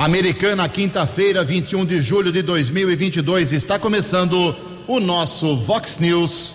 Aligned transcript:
Americana, 0.00 0.66
quinta-feira, 0.66 1.44
21 1.44 1.84
de 1.84 2.00
julho 2.00 2.32
de 2.32 2.40
2022, 2.40 3.52
está 3.52 3.78
começando 3.78 4.56
o 4.86 4.98
nosso 4.98 5.58
Vox 5.58 5.98
News. 5.98 6.54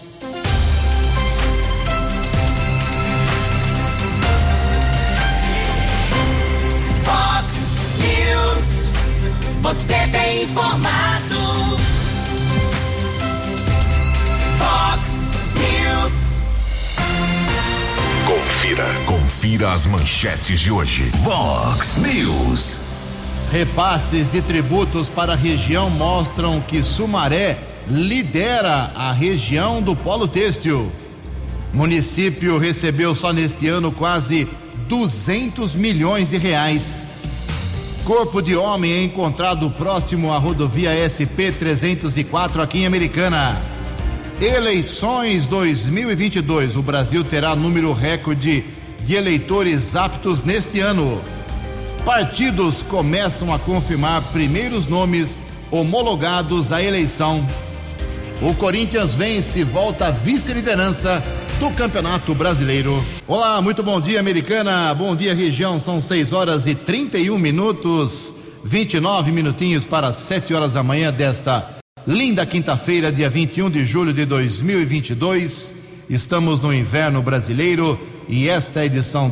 Vox 7.04 7.54
News, 8.00 8.90
você 9.62 10.08
tem 10.12 10.42
informado. 10.42 11.78
Vox 14.58 15.10
News. 15.54 16.42
Confira, 18.26 18.86
confira 19.06 19.72
as 19.72 19.86
manchetes 19.86 20.60
de 20.60 20.72
hoje. 20.72 21.12
Vox 21.24 21.98
News. 21.98 22.85
Repasses 23.52 24.30
de 24.30 24.42
tributos 24.42 25.08
para 25.08 25.34
a 25.34 25.36
região 25.36 25.90
mostram 25.90 26.60
que 26.62 26.84
Sumaré 26.84 27.58
lidera 27.88 28.92
a 28.96 29.12
região 29.12 29.82
do 29.82 29.96
Polo 29.96 30.28
Têxtil. 30.28 30.92
Município 31.74 32.58
recebeu 32.58 33.14
só 33.14 33.32
neste 33.32 33.68
ano 33.68 33.92
quase 33.92 34.48
200 34.88 35.76
milhões 35.76 36.30
de 36.30 36.38
reais. 36.38 37.04
Corpo 38.04 38.42
de 38.42 38.56
homem 38.56 38.92
é 38.92 39.04
encontrado 39.04 39.70
próximo 39.72 40.32
à 40.32 40.38
rodovia 40.38 40.92
SP 41.10 41.52
304 41.52 42.62
aqui 42.62 42.80
em 42.80 42.86
Americana. 42.86 43.60
Eleições 44.40 45.48
2022. 45.48 46.76
O 46.76 46.82
Brasil 46.82 47.24
terá 47.24 47.56
número 47.56 47.94
recorde 47.94 48.64
de 49.04 49.16
eleitores 49.16 49.96
aptos 49.96 50.44
neste 50.44 50.80
ano. 50.80 51.22
Partidos 52.06 52.84
começam 52.84 53.52
a 53.52 53.58
confirmar 53.58 54.22
primeiros 54.32 54.86
nomes 54.86 55.42
homologados 55.72 56.72
à 56.72 56.80
eleição. 56.80 57.44
O 58.44 58.54
Corinthians 58.54 59.16
vence 59.16 59.62
e 59.62 59.64
volta 59.64 60.06
à 60.06 60.12
vice-liderança 60.12 61.22
do 61.60 61.72
Campeonato 61.72 62.36
Brasileiro. 62.36 63.04
Olá, 63.28 63.60
muito 63.60 63.82
bom 63.82 64.00
dia, 64.00 64.20
Americana. 64.20 64.94
Bom 64.94 65.16
dia, 65.16 65.34
região. 65.34 65.80
São 65.80 66.00
6 66.00 66.32
horas 66.32 66.68
e 66.68 66.76
31 66.76 67.40
minutos, 67.40 68.36
29 68.64 69.32
minutinhos 69.32 69.84
para 69.84 70.14
7 70.14 70.54
horas 70.54 70.74
da 70.74 70.84
manhã 70.84 71.12
desta 71.12 71.68
linda 72.06 72.46
quinta-feira, 72.46 73.12
dia 73.12 73.32
21 73.32 73.68
de 73.72 73.84
julho 73.84 74.14
de 74.14 74.26
2022. 74.26 75.76
Estamos 76.08 76.60
no 76.60 76.72
inverno 76.72 77.24
brasileiro 77.24 78.00
e 78.30 78.48
esta 78.48 78.82
é 78.82 78.84
a 78.84 78.86
edição 78.86 79.32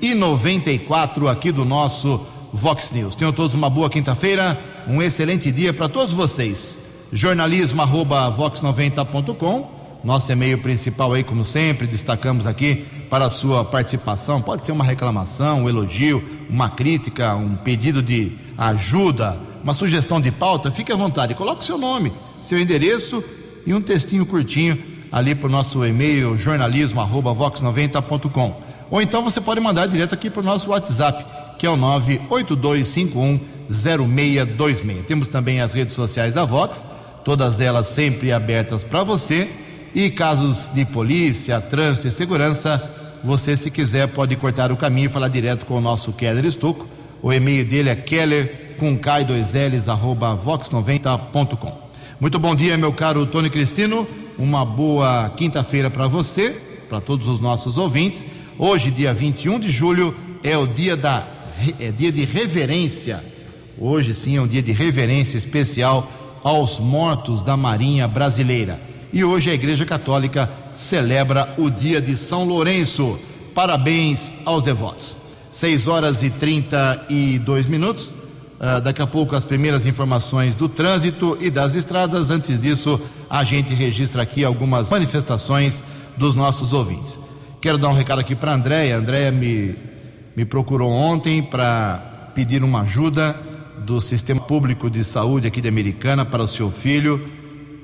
3794 0.00 1.28
aqui 1.28 1.52
do 1.52 1.64
nosso 1.64 2.20
Vox 2.52 2.90
News. 2.92 3.14
Tenham 3.14 3.32
todos 3.32 3.54
uma 3.54 3.70
boa 3.70 3.90
quinta-feira, 3.90 4.58
um 4.86 5.02
excelente 5.02 5.50
dia 5.50 5.72
para 5.72 5.88
todos 5.88 6.12
vocês. 6.12 6.84
Jornalismo 7.12 7.82
arroba 7.82 8.32
vox90.com, 8.32 9.70
nosso 10.02 10.32
e-mail 10.32 10.58
principal 10.58 11.12
aí, 11.12 11.22
como 11.22 11.44
sempre, 11.44 11.86
destacamos 11.86 12.46
aqui 12.46 12.84
para 13.08 13.26
a 13.26 13.30
sua 13.30 13.64
participação. 13.64 14.42
Pode 14.42 14.66
ser 14.66 14.72
uma 14.72 14.84
reclamação, 14.84 15.64
um 15.64 15.68
elogio, 15.68 16.22
uma 16.48 16.68
crítica, 16.68 17.34
um 17.34 17.56
pedido 17.56 18.02
de 18.02 18.32
ajuda, 18.58 19.38
uma 19.62 19.74
sugestão 19.74 20.20
de 20.20 20.30
pauta, 20.30 20.70
fique 20.70 20.92
à 20.92 20.96
vontade, 20.96 21.34
coloque 21.34 21.64
seu 21.64 21.78
nome, 21.78 22.12
seu 22.40 22.58
endereço 22.58 23.24
e 23.66 23.74
um 23.74 23.80
textinho 23.80 24.24
curtinho 24.24 24.78
ali 25.10 25.34
para 25.34 25.48
o 25.48 25.50
nosso 25.50 25.84
e-mail 25.84 26.36
jornalismo@vox90.com. 26.36 28.65
Ou 28.90 29.02
então 29.02 29.22
você 29.22 29.40
pode 29.40 29.60
mandar 29.60 29.86
direto 29.86 30.14
aqui 30.14 30.30
para 30.30 30.40
o 30.40 30.44
nosso 30.44 30.70
WhatsApp, 30.70 31.24
que 31.58 31.66
é 31.66 31.70
o 31.70 31.76
982510626. 33.68 35.04
Temos 35.06 35.28
também 35.28 35.60
as 35.60 35.74
redes 35.74 35.94
sociais 35.94 36.34
da 36.34 36.44
Vox, 36.44 36.84
todas 37.24 37.60
elas 37.60 37.86
sempre 37.88 38.32
abertas 38.32 38.84
para 38.84 39.02
você. 39.02 39.48
E 39.94 40.10
casos 40.10 40.68
de 40.74 40.84
polícia, 40.84 41.60
trânsito 41.60 42.08
e 42.08 42.10
segurança, 42.10 42.82
você, 43.24 43.56
se 43.56 43.70
quiser, 43.70 44.06
pode 44.08 44.36
cortar 44.36 44.70
o 44.70 44.76
caminho 44.76 45.06
e 45.06 45.08
falar 45.08 45.28
direto 45.28 45.64
com 45.64 45.78
o 45.78 45.80
nosso 45.80 46.12
Keller 46.12 46.44
Estuco. 46.44 46.86
O 47.22 47.32
e-mail 47.32 47.64
dele 47.64 47.88
é 47.88 47.96
keller 47.96 48.76
com 48.78 48.96
K2Ls, 48.98 49.90
arroba 49.90 50.36
vox90.com. 50.36 51.72
Muito 52.20 52.38
bom 52.38 52.54
dia, 52.54 52.76
meu 52.76 52.92
caro 52.92 53.26
Tony 53.26 53.48
Cristino. 53.50 54.06
Uma 54.38 54.64
boa 54.64 55.30
quinta-feira 55.30 55.90
para 55.90 56.06
você, 56.06 56.50
para 56.88 57.00
todos 57.00 57.26
os 57.26 57.40
nossos 57.40 57.78
ouvintes. 57.78 58.26
Hoje, 58.58 58.90
dia 58.90 59.12
21 59.12 59.60
de 59.60 59.68
julho, 59.68 60.14
é 60.42 60.56
o 60.56 60.66
dia 60.66 60.96
da 60.96 61.26
é 61.78 61.90
dia 61.90 62.10
de 62.10 62.24
reverência. 62.24 63.22
Hoje 63.78 64.14
sim 64.14 64.36
é 64.36 64.40
um 64.40 64.46
dia 64.46 64.62
de 64.62 64.72
reverência 64.72 65.36
especial 65.36 66.10
aos 66.42 66.78
mortos 66.78 67.42
da 67.42 67.54
Marinha 67.54 68.08
Brasileira. 68.08 68.80
E 69.12 69.22
hoje 69.22 69.50
a 69.50 69.54
Igreja 69.54 69.84
Católica 69.84 70.50
celebra 70.72 71.52
o 71.58 71.68
dia 71.68 72.00
de 72.00 72.16
São 72.16 72.44
Lourenço. 72.44 73.18
Parabéns 73.54 74.36
aos 74.46 74.62
devotos. 74.62 75.16
6 75.50 75.86
horas 75.86 76.22
e 76.22 76.30
32 76.30 77.66
minutos. 77.66 78.06
Uh, 78.08 78.80
daqui 78.82 79.02
a 79.02 79.06
pouco 79.06 79.36
as 79.36 79.44
primeiras 79.44 79.84
informações 79.84 80.54
do 80.54 80.66
trânsito 80.66 81.36
e 81.42 81.50
das 81.50 81.74
estradas. 81.74 82.30
Antes 82.30 82.60
disso, 82.60 82.98
a 83.28 83.44
gente 83.44 83.74
registra 83.74 84.22
aqui 84.22 84.42
algumas 84.44 84.90
manifestações 84.90 85.82
dos 86.16 86.34
nossos 86.34 86.72
ouvintes. 86.72 87.25
Quero 87.66 87.78
dar 87.78 87.88
um 87.88 87.94
recado 87.94 88.20
aqui 88.20 88.36
para 88.36 88.52
a 88.52 88.54
Andréia. 88.54 88.96
Andréia 88.96 89.32
me, 89.32 89.74
me 90.36 90.44
procurou 90.44 90.88
ontem 90.88 91.42
para 91.42 92.30
pedir 92.32 92.62
uma 92.62 92.82
ajuda 92.82 93.34
do 93.78 94.00
Sistema 94.00 94.40
Público 94.40 94.88
de 94.88 95.02
Saúde 95.02 95.48
aqui 95.48 95.60
de 95.60 95.68
Americana 95.68 96.24
para 96.24 96.44
o 96.44 96.46
seu 96.46 96.70
filho. 96.70 97.28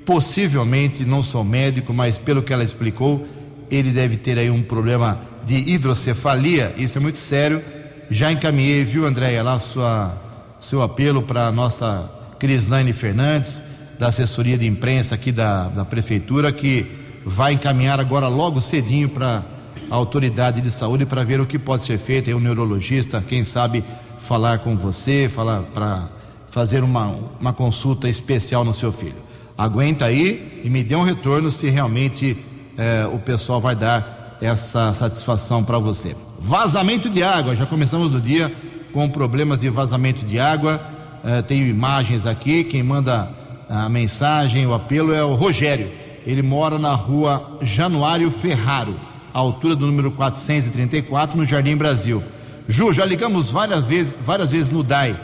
Possivelmente, 0.07 1.05
não 1.05 1.21
sou 1.21 1.43
médico, 1.43 1.93
mas 1.93 2.17
pelo 2.17 2.45
que 2.45 2.53
ela 2.53 2.63
explicou, 2.63 3.27
ele 3.69 3.91
deve 3.91 4.17
ter 4.17 4.39
aí 4.39 4.49
um 4.49 4.63
problema 4.63 5.21
de 5.45 5.57
hidrocefalia. 5.57 6.73
Isso 6.79 6.99
é 6.99 7.01
muito 7.01 7.19
sério. 7.19 7.61
Já 8.09 8.31
encaminhei, 8.31 8.85
viu, 8.85 9.05
Andréia, 9.05 9.43
lá 9.43 9.59
sua, 9.59 10.17
seu 10.61 10.81
apelo 10.81 11.23
para 11.23 11.49
a 11.49 11.53
nossa 11.53 12.09
Crislaine 12.39 12.93
Fernandes, 12.93 13.61
da 13.99 14.07
assessoria 14.07 14.57
de 14.57 14.65
imprensa 14.65 15.17
aqui 15.17 15.33
da, 15.33 15.67
da 15.71 15.85
Prefeitura, 15.85 16.53
que 16.53 16.87
vai 17.27 17.55
encaminhar 17.55 17.99
agora 17.99 18.29
logo 18.29 18.61
cedinho 18.61 19.09
para 19.09 19.51
a 19.93 19.95
autoridade 19.95 20.63
de 20.63 20.71
saúde 20.71 21.05
para 21.05 21.23
ver 21.23 21.39
o 21.39 21.45
que 21.45 21.59
pode 21.59 21.83
ser 21.83 21.99
feito. 21.99 22.25
Tem 22.25 22.35
um 22.35 22.41
neurologista, 22.41 23.23
quem 23.29 23.45
sabe 23.45 23.85
falar 24.19 24.61
com 24.61 24.75
você, 24.75 25.29
falar 25.29 25.61
para 25.75 26.09
fazer 26.49 26.83
uma, 26.83 27.15
uma 27.39 27.53
consulta 27.53 28.09
especial 28.09 28.65
no 28.65 28.73
seu 28.73 28.91
filho. 28.91 29.17
Aguenta 29.57 30.07
aí 30.07 30.63
e 30.65 30.71
me 30.71 30.83
dê 30.83 30.97
um 30.97 31.03
retorno 31.03 31.51
se 31.51 31.69
realmente 31.69 32.39
eh, 32.79 33.07
o 33.13 33.19
pessoal 33.19 33.61
vai 33.61 33.77
dar 33.77 34.39
essa 34.41 34.95
satisfação 34.95 35.63
para 35.63 35.77
você. 35.77 36.17
Vazamento 36.39 37.11
de 37.11 37.23
água, 37.23 37.55
já 37.55 37.67
começamos 37.67 38.15
o 38.15 38.21
dia 38.21 38.51
com 38.95 39.11
problemas 39.11 39.61
de 39.61 39.69
vazamento 39.69 40.25
de 40.25 40.39
água. 40.39 40.81
Eh, 41.23 41.43
tenho 41.43 41.67
imagens 41.67 42.25
aqui. 42.25 42.65
Quem 42.65 42.83
manda 42.83 43.29
a 43.69 43.91
mensagem, 43.91 44.67
o 44.67 44.73
apelo 44.73 45.13
é 45.13 45.23
o 45.23 45.35
Rogério. 45.35 45.91
Ele 46.27 46.41
mora 46.41 46.79
na 46.79 46.95
rua 46.95 47.59
Januário 47.61 48.31
Ferraro, 48.31 48.95
à 49.33 49.39
altura 49.39 49.75
do 49.75 49.87
número 49.87 50.11
434, 50.13 51.37
no 51.37 51.45
Jardim 51.45 51.77
Brasil. 51.77 52.23
Ju, 52.69 52.93
já 52.93 53.05
ligamos 53.05 53.51
várias 53.51 53.85
vezes, 53.85 54.15
várias 54.21 54.53
vezes 54.53 54.71
no 54.71 54.83
DAI 54.83 55.19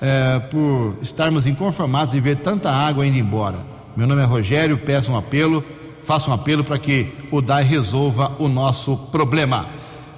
é, 0.00 0.38
por 0.38 0.96
estarmos 1.02 1.46
inconformados 1.46 2.12
de 2.12 2.20
ver 2.20 2.36
tanta 2.36 2.70
água 2.70 3.06
indo 3.06 3.18
embora. 3.18 3.58
Meu 3.96 4.06
nome 4.06 4.22
é 4.22 4.24
Rogério, 4.24 4.78
peço 4.78 5.12
um 5.12 5.16
apelo, 5.16 5.64
faço 6.02 6.30
um 6.30 6.34
apelo 6.34 6.62
para 6.62 6.78
que 6.78 7.12
o 7.30 7.42
DAI 7.42 7.64
resolva 7.64 8.32
o 8.38 8.48
nosso 8.48 8.96
problema. 8.96 9.66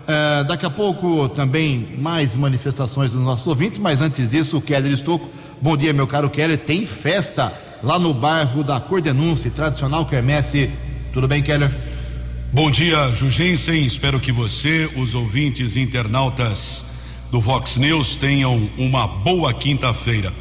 É, 0.06 0.44
daqui 0.44 0.66
a 0.66 0.70
pouco 0.70 1.28
também 1.30 1.96
mais 1.98 2.34
manifestações 2.34 3.12
dos 3.12 3.22
nossos 3.22 3.46
ouvintes, 3.46 3.78
mas 3.78 4.00
antes 4.00 4.28
disso, 4.28 4.58
o 4.58 4.60
Keller 4.60 4.92
Estocco. 4.92 5.28
Bom 5.60 5.76
dia, 5.76 5.92
meu 5.92 6.06
caro 6.06 6.30
Keller. 6.30 6.58
Tem 6.58 6.84
festa 6.86 7.52
lá 7.82 7.98
no 7.98 8.12
bairro 8.12 8.62
da 8.62 8.80
Cordenúncia, 8.80 9.50
tradicional 9.50 10.04
quermesse. 10.06 10.70
Tudo 11.12 11.26
bem, 11.28 11.42
Keller? 11.42 11.70
Bom 12.52 12.68
dia, 12.68 13.14
Jugensen. 13.14 13.86
Espero 13.86 14.18
que 14.18 14.32
você, 14.32 14.90
os 14.96 15.14
ouvintes 15.14 15.76
internautas 15.76 16.84
do 17.30 17.40
Vox 17.40 17.76
News, 17.76 18.16
tenham 18.16 18.68
uma 18.76 19.06
boa 19.06 19.54
quinta-feira. 19.54 20.34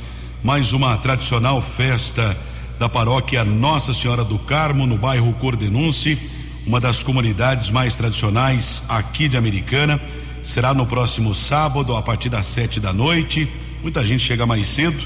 Mais 0.43 0.73
uma 0.73 0.97
tradicional 0.97 1.61
festa 1.61 2.35
da 2.79 2.89
paróquia 2.89 3.45
Nossa 3.45 3.93
Senhora 3.93 4.23
do 4.23 4.39
Carmo, 4.39 4.87
no 4.87 4.97
bairro 4.97 5.31
Cordenunce, 5.33 6.17
uma 6.65 6.79
das 6.79 7.03
comunidades 7.03 7.69
mais 7.69 7.95
tradicionais 7.95 8.81
aqui 8.89 9.29
de 9.29 9.37
Americana. 9.37 10.01
Será 10.41 10.73
no 10.73 10.87
próximo 10.87 11.35
sábado, 11.35 11.95
a 11.95 12.01
partir 12.01 12.29
das 12.29 12.47
sete 12.47 12.79
da 12.79 12.91
noite. 12.91 13.47
Muita 13.83 14.03
gente 14.03 14.23
chega 14.23 14.47
mais 14.47 14.65
cedo, 14.65 14.97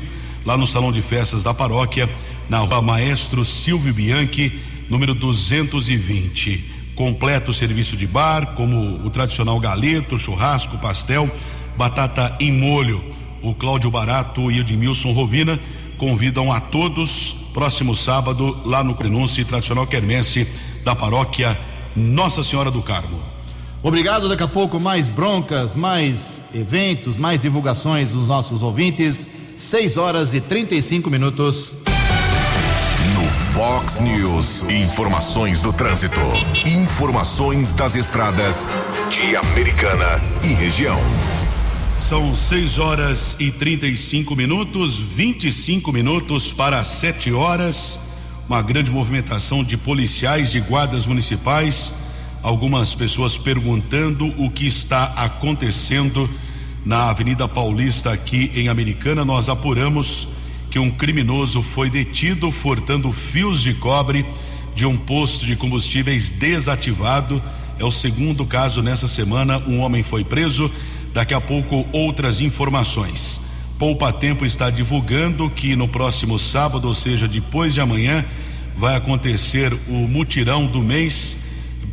lá 0.45 0.57
no 0.57 0.65
salão 0.65 0.89
de 0.89 1.01
festas 1.01 1.43
da 1.43 1.53
paróquia, 1.53 2.09
na 2.47 2.59
rua 2.59 2.81
Maestro 2.81 3.43
Silvio 3.43 3.93
Bianchi, 3.93 4.57
número 4.89 5.13
220 5.13 6.72
completo 6.95 7.51
serviço 7.51 7.97
de 7.97 8.05
bar, 8.05 8.53
como 8.55 9.05
o 9.05 9.09
tradicional 9.09 9.59
galeto, 9.59 10.17
churrasco, 10.17 10.77
pastel, 10.77 11.29
batata 11.77 12.35
em 12.39 12.51
molho. 12.51 13.03
O 13.41 13.53
Cláudio 13.53 13.91
Barato 13.91 14.51
e 14.51 14.59
Edmilson 14.59 15.11
Rovina 15.11 15.59
convidam 15.97 16.51
a 16.51 16.59
todos 16.59 17.35
próximo 17.53 17.95
sábado 17.95 18.57
lá 18.65 18.83
no 18.83 18.93
Denúncia 18.93 19.45
Tradicional 19.45 19.85
Quermesse 19.85 20.47
da 20.83 20.95
paróquia 20.95 21.57
Nossa 21.95 22.43
Senhora 22.43 22.71
do 22.71 22.81
Carmo. 22.81 23.19
Obrigado. 23.81 24.29
Daqui 24.29 24.43
a 24.43 24.47
pouco 24.47 24.79
mais 24.79 25.09
broncas, 25.09 25.75
mais 25.75 26.41
eventos, 26.53 27.17
mais 27.17 27.41
divulgações 27.41 28.13
dos 28.13 28.27
nossos 28.27 28.63
ouvintes. 28.63 29.29
6 29.57 29.97
horas 29.97 30.33
e 30.33 30.41
35 30.41 31.09
minutos. 31.09 31.82
Fox 33.53 33.99
News, 33.99 34.63
informações 34.63 35.61
do 35.61 35.71
trânsito, 35.71 36.19
informações 36.65 37.71
das 37.71 37.93
estradas 37.93 38.67
de 39.11 39.35
Americana 39.35 40.19
e 40.43 40.47
região. 40.55 40.99
São 41.95 42.35
6 42.35 42.79
horas 42.79 43.37
e 43.39 43.51
35 43.51 44.35
minutos, 44.35 44.97
25 44.97 45.93
minutos 45.93 46.51
para 46.51 46.83
7 46.83 47.31
horas. 47.31 47.99
Uma 48.49 48.59
grande 48.59 48.89
movimentação 48.89 49.63
de 49.63 49.77
policiais, 49.77 50.51
de 50.51 50.59
guardas 50.59 51.05
municipais. 51.05 51.93
Algumas 52.41 52.95
pessoas 52.95 53.37
perguntando 53.37 54.33
o 54.43 54.49
que 54.49 54.65
está 54.65 55.13
acontecendo 55.15 56.27
na 56.83 57.11
Avenida 57.11 57.47
Paulista, 57.47 58.13
aqui 58.13 58.51
em 58.55 58.67
Americana. 58.67 59.23
Nós 59.23 59.47
apuramos 59.47 60.32
que 60.73 60.79
um 60.79 60.89
criminoso 60.89 61.61
foi 61.61 61.87
detido 61.87 62.51
furtando 62.51 63.11
fios 63.11 63.61
de 63.61 63.75
cobre 63.75 64.25
de 64.73 64.87
um 64.87 64.97
posto 64.97 65.45
de 65.45 65.55
combustíveis 65.55 66.31
desativado. 66.31 67.39
É 67.77 67.85
o 67.85 67.91
segundo 67.91 68.43
caso 68.43 68.81
nessa 68.81 69.07
semana. 69.07 69.59
Um 69.67 69.81
homem 69.81 70.01
foi 70.01 70.23
preso. 70.23 70.71
Daqui 71.13 71.31
a 71.35 71.39
pouco, 71.39 71.87
outras 71.91 72.41
informações. 72.41 73.39
Poupa 73.77 74.11
Tempo 74.11 74.47
está 74.47 74.71
divulgando 74.71 75.47
que 75.47 75.75
no 75.75 75.87
próximo 75.87 76.39
sábado, 76.39 76.87
ou 76.87 76.95
seja, 76.95 77.27
depois 77.27 77.75
de 77.75 77.79
amanhã, 77.79 78.25
vai 78.75 78.95
acontecer 78.95 79.71
o 79.87 80.07
mutirão 80.07 80.65
do 80.65 80.81
mês 80.81 81.37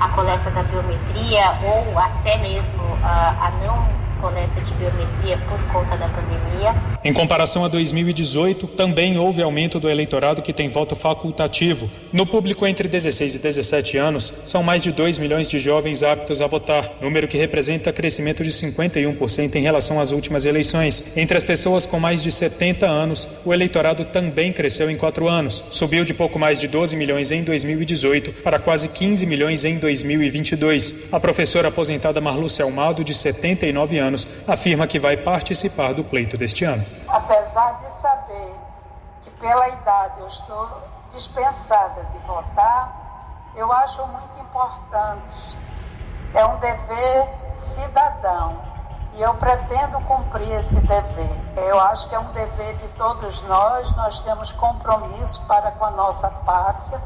a 0.00 0.08
coleta 0.14 0.50
da 0.50 0.62
biometria 0.62 1.44
ou 1.62 1.98
até 1.98 2.38
mesmo 2.38 2.82
ah, 3.02 3.36
a 3.38 3.50
não 3.62 4.03
coleta 4.24 4.58
de 4.62 4.72
biometria 4.76 5.36
por 5.46 5.60
conta 5.70 5.98
da 5.98 6.08
pandemia. 6.08 6.74
Em 7.04 7.12
comparação 7.12 7.62
a 7.62 7.68
2018, 7.68 8.66
também 8.68 9.18
houve 9.18 9.42
aumento 9.42 9.78
do 9.78 9.90
eleitorado 9.90 10.40
que 10.40 10.50
tem 10.50 10.70
voto 10.70 10.96
facultativo. 10.96 11.90
No 12.10 12.24
público 12.24 12.66
entre 12.66 12.88
16 12.88 13.34
e 13.34 13.38
17 13.38 13.98
anos, 13.98 14.32
são 14.46 14.62
mais 14.62 14.82
de 14.82 14.92
2 14.92 15.18
milhões 15.18 15.50
de 15.50 15.58
jovens 15.58 16.02
aptos 16.02 16.40
a 16.40 16.46
votar, 16.46 16.90
número 17.02 17.28
que 17.28 17.36
representa 17.36 17.92
crescimento 17.92 18.42
de 18.42 18.50
51% 18.50 19.56
em 19.56 19.60
relação 19.60 20.00
às 20.00 20.10
últimas 20.10 20.46
eleições. 20.46 21.14
Entre 21.14 21.36
as 21.36 21.44
pessoas 21.44 21.84
com 21.84 22.00
mais 22.00 22.22
de 22.22 22.32
70 22.32 22.86
anos, 22.86 23.28
o 23.44 23.52
eleitorado 23.52 24.06
também 24.06 24.52
cresceu 24.52 24.90
em 24.90 24.96
quatro 24.96 25.28
anos. 25.28 25.62
Subiu 25.70 26.02
de 26.02 26.14
pouco 26.14 26.38
mais 26.38 26.58
de 26.58 26.66
12 26.66 26.96
milhões 26.96 27.30
em 27.30 27.44
2018 27.44 28.42
para 28.42 28.58
quase 28.58 28.88
15 28.88 29.26
milhões 29.26 29.66
em 29.66 29.76
2022. 29.76 31.12
A 31.12 31.20
professora 31.20 31.68
aposentada 31.68 32.22
Marlúcia 32.22 32.64
Almado, 32.64 33.04
de 33.04 33.12
79 33.12 33.98
anos, 33.98 34.13
afirma 34.46 34.86
que 34.86 34.98
vai 34.98 35.16
participar 35.16 35.94
do 35.94 36.04
pleito 36.04 36.36
deste 36.36 36.64
ano. 36.64 36.84
apesar 37.08 37.80
de 37.80 37.90
saber 37.92 38.54
que 39.22 39.30
pela 39.32 39.68
idade 39.68 40.20
eu 40.20 40.28
estou 40.28 40.68
dispensada 41.12 42.04
de 42.12 42.18
votar, 42.26 42.92
eu 43.56 43.70
acho 43.72 44.06
muito 44.06 44.38
importante 44.40 45.56
É 46.34 46.44
um 46.44 46.56
dever 46.58 47.28
cidadão 47.54 48.58
e 49.12 49.22
eu 49.22 49.34
pretendo 49.34 50.00
cumprir 50.00 50.50
esse 50.58 50.80
dever. 50.80 51.30
Eu 51.56 51.78
acho 51.78 52.08
que 52.08 52.14
é 52.16 52.18
um 52.18 52.32
dever 52.32 52.76
de 52.78 52.88
todos 52.88 53.40
nós, 53.42 53.94
nós 53.96 54.18
temos 54.18 54.50
compromisso 54.52 55.46
para 55.46 55.70
com 55.72 55.84
a 55.84 55.92
nossa 55.92 56.28
pátria, 56.28 57.00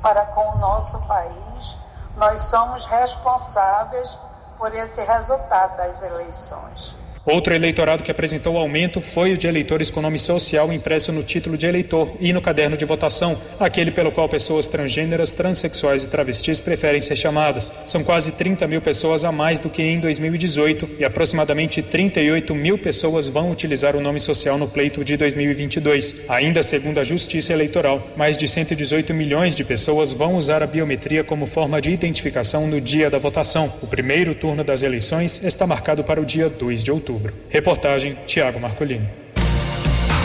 para 0.00 0.24
com 0.26 0.48
o 0.50 0.58
nosso 0.58 0.96
país. 1.08 1.76
Nós 2.16 2.42
somos 2.42 2.86
responsáveis 2.86 4.16
por 4.58 4.74
esse 4.74 5.00
resultado 5.02 5.76
das 5.76 6.02
eleições. 6.02 6.97
Outro 7.30 7.54
eleitorado 7.54 8.02
que 8.02 8.10
apresentou 8.10 8.56
aumento 8.56 9.02
foi 9.02 9.34
o 9.34 9.36
de 9.36 9.46
eleitores 9.46 9.90
com 9.90 10.00
nome 10.00 10.18
social 10.18 10.72
impresso 10.72 11.12
no 11.12 11.22
título 11.22 11.58
de 11.58 11.66
eleitor 11.66 12.16
e 12.18 12.32
no 12.32 12.40
caderno 12.40 12.74
de 12.74 12.86
votação, 12.86 13.38
aquele 13.60 13.90
pelo 13.90 14.10
qual 14.10 14.26
pessoas 14.30 14.66
transgêneras, 14.66 15.30
transexuais 15.34 16.04
e 16.04 16.08
travestis 16.08 16.58
preferem 16.58 17.02
ser 17.02 17.16
chamadas. 17.16 17.70
São 17.84 18.02
quase 18.02 18.32
30 18.32 18.66
mil 18.66 18.80
pessoas 18.80 19.26
a 19.26 19.30
mais 19.30 19.58
do 19.58 19.68
que 19.68 19.82
em 19.82 19.96
2018 19.96 20.88
e 20.98 21.04
aproximadamente 21.04 21.82
38 21.82 22.54
mil 22.54 22.78
pessoas 22.78 23.28
vão 23.28 23.50
utilizar 23.50 23.94
o 23.94 24.00
nome 24.00 24.20
social 24.20 24.56
no 24.56 24.66
pleito 24.66 25.04
de 25.04 25.18
2022. 25.18 26.24
Ainda 26.30 26.62
segundo 26.62 26.98
a 26.98 27.04
Justiça 27.04 27.52
Eleitoral, 27.52 28.00
mais 28.16 28.38
de 28.38 28.48
118 28.48 29.12
milhões 29.12 29.54
de 29.54 29.64
pessoas 29.64 30.14
vão 30.14 30.34
usar 30.34 30.62
a 30.62 30.66
biometria 30.66 31.22
como 31.22 31.44
forma 31.44 31.78
de 31.78 31.90
identificação 31.90 32.66
no 32.66 32.80
dia 32.80 33.10
da 33.10 33.18
votação. 33.18 33.70
O 33.82 33.86
primeiro 33.86 34.34
turno 34.34 34.64
das 34.64 34.82
eleições 34.82 35.44
está 35.44 35.66
marcado 35.66 36.02
para 36.02 36.22
o 36.22 36.24
dia 36.24 36.48
2 36.48 36.82
de 36.82 36.90
outubro 36.90 37.17
outubro. 37.18 37.34
Reportagem 37.48 38.16
Tiago 38.26 38.60
Marcolini. 38.60 39.06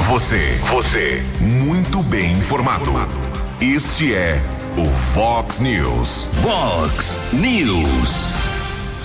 Você, 0.07 0.39
você, 0.69 1.23
muito 1.39 2.03
bem 2.03 2.33
informado. 2.33 2.91
Este 3.59 4.13
é 4.13 4.39
o 4.77 4.85
Fox 4.85 5.59
News. 5.59 6.27
Fox 6.41 7.19
News. 7.33 8.27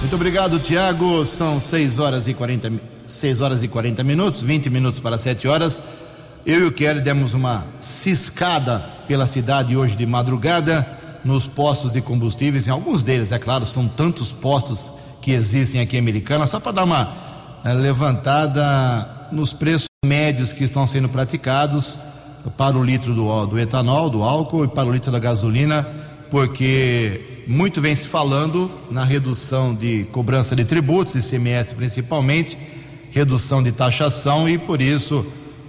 Muito 0.01 0.15
obrigado, 0.15 0.59
Tiago. 0.59 1.25
São 1.25 1.59
6 1.59 1.99
horas 1.99 2.29
e 2.29 2.35
40 2.35 2.73
6 3.07 3.41
horas 3.41 3.63
e 3.63 3.69
40 3.69 4.05
minutos, 4.05 4.43
20 4.43 4.69
minutos 4.69 5.01
para 5.01 5.17
7 5.17 5.49
horas. 5.49 5.83
Eu 6.45 6.61
e 6.61 6.65
o 6.65 6.73
Kelly 6.73 7.01
demos 7.01 7.33
uma 7.33 7.65
ciscada 7.81 8.85
pela 9.07 9.27
cidade 9.27 9.75
hoje 9.75 9.97
de 9.97 10.05
madrugada 10.05 10.87
nos 11.25 11.47
postos 11.47 11.93
de 11.93 12.03
combustíveis, 12.03 12.69
em 12.69 12.71
alguns 12.71 13.03
deles, 13.03 13.33
é 13.33 13.39
claro, 13.39 13.67
são 13.67 13.89
tantos 13.89 14.31
postos 14.31 14.93
que 15.23 15.33
existem 15.33 15.81
aqui 15.81 15.97
em 15.97 16.01
Americana, 16.01 16.47
só 16.47 16.61
para 16.61 16.73
dar 16.73 16.85
uma 16.85 17.28
levantada 17.73 19.29
nos 19.33 19.53
preços 19.53 19.89
médios 20.05 20.53
que 20.53 20.65
estão 20.65 20.87
sendo 20.87 21.09
praticados 21.09 21.99
para 22.57 22.77
o 22.77 22.85
litro 22.85 23.15
do, 23.15 23.47
do 23.47 23.59
etanol, 23.59 24.09
do 24.09 24.23
álcool 24.23 24.65
e 24.65 24.69
para 24.69 24.89
o 24.89 24.93
litro 24.93 25.11
da 25.11 25.19
gasolina, 25.19 25.87
porque 26.31 27.45
muito 27.47 27.81
vem 27.81 27.95
se 27.95 28.07
falando 28.07 28.71
na 28.91 29.05
redução 29.05 29.75
de 29.75 30.05
cobrança 30.13 30.55
de 30.55 30.65
tributos, 30.65 31.15
ICMS 31.15 31.75
principalmente, 31.75 32.57
redução 33.11 33.63
de 33.63 33.73
taxação 33.73 34.49
e 34.49 34.59
por 34.59 34.81
isso 34.81 35.27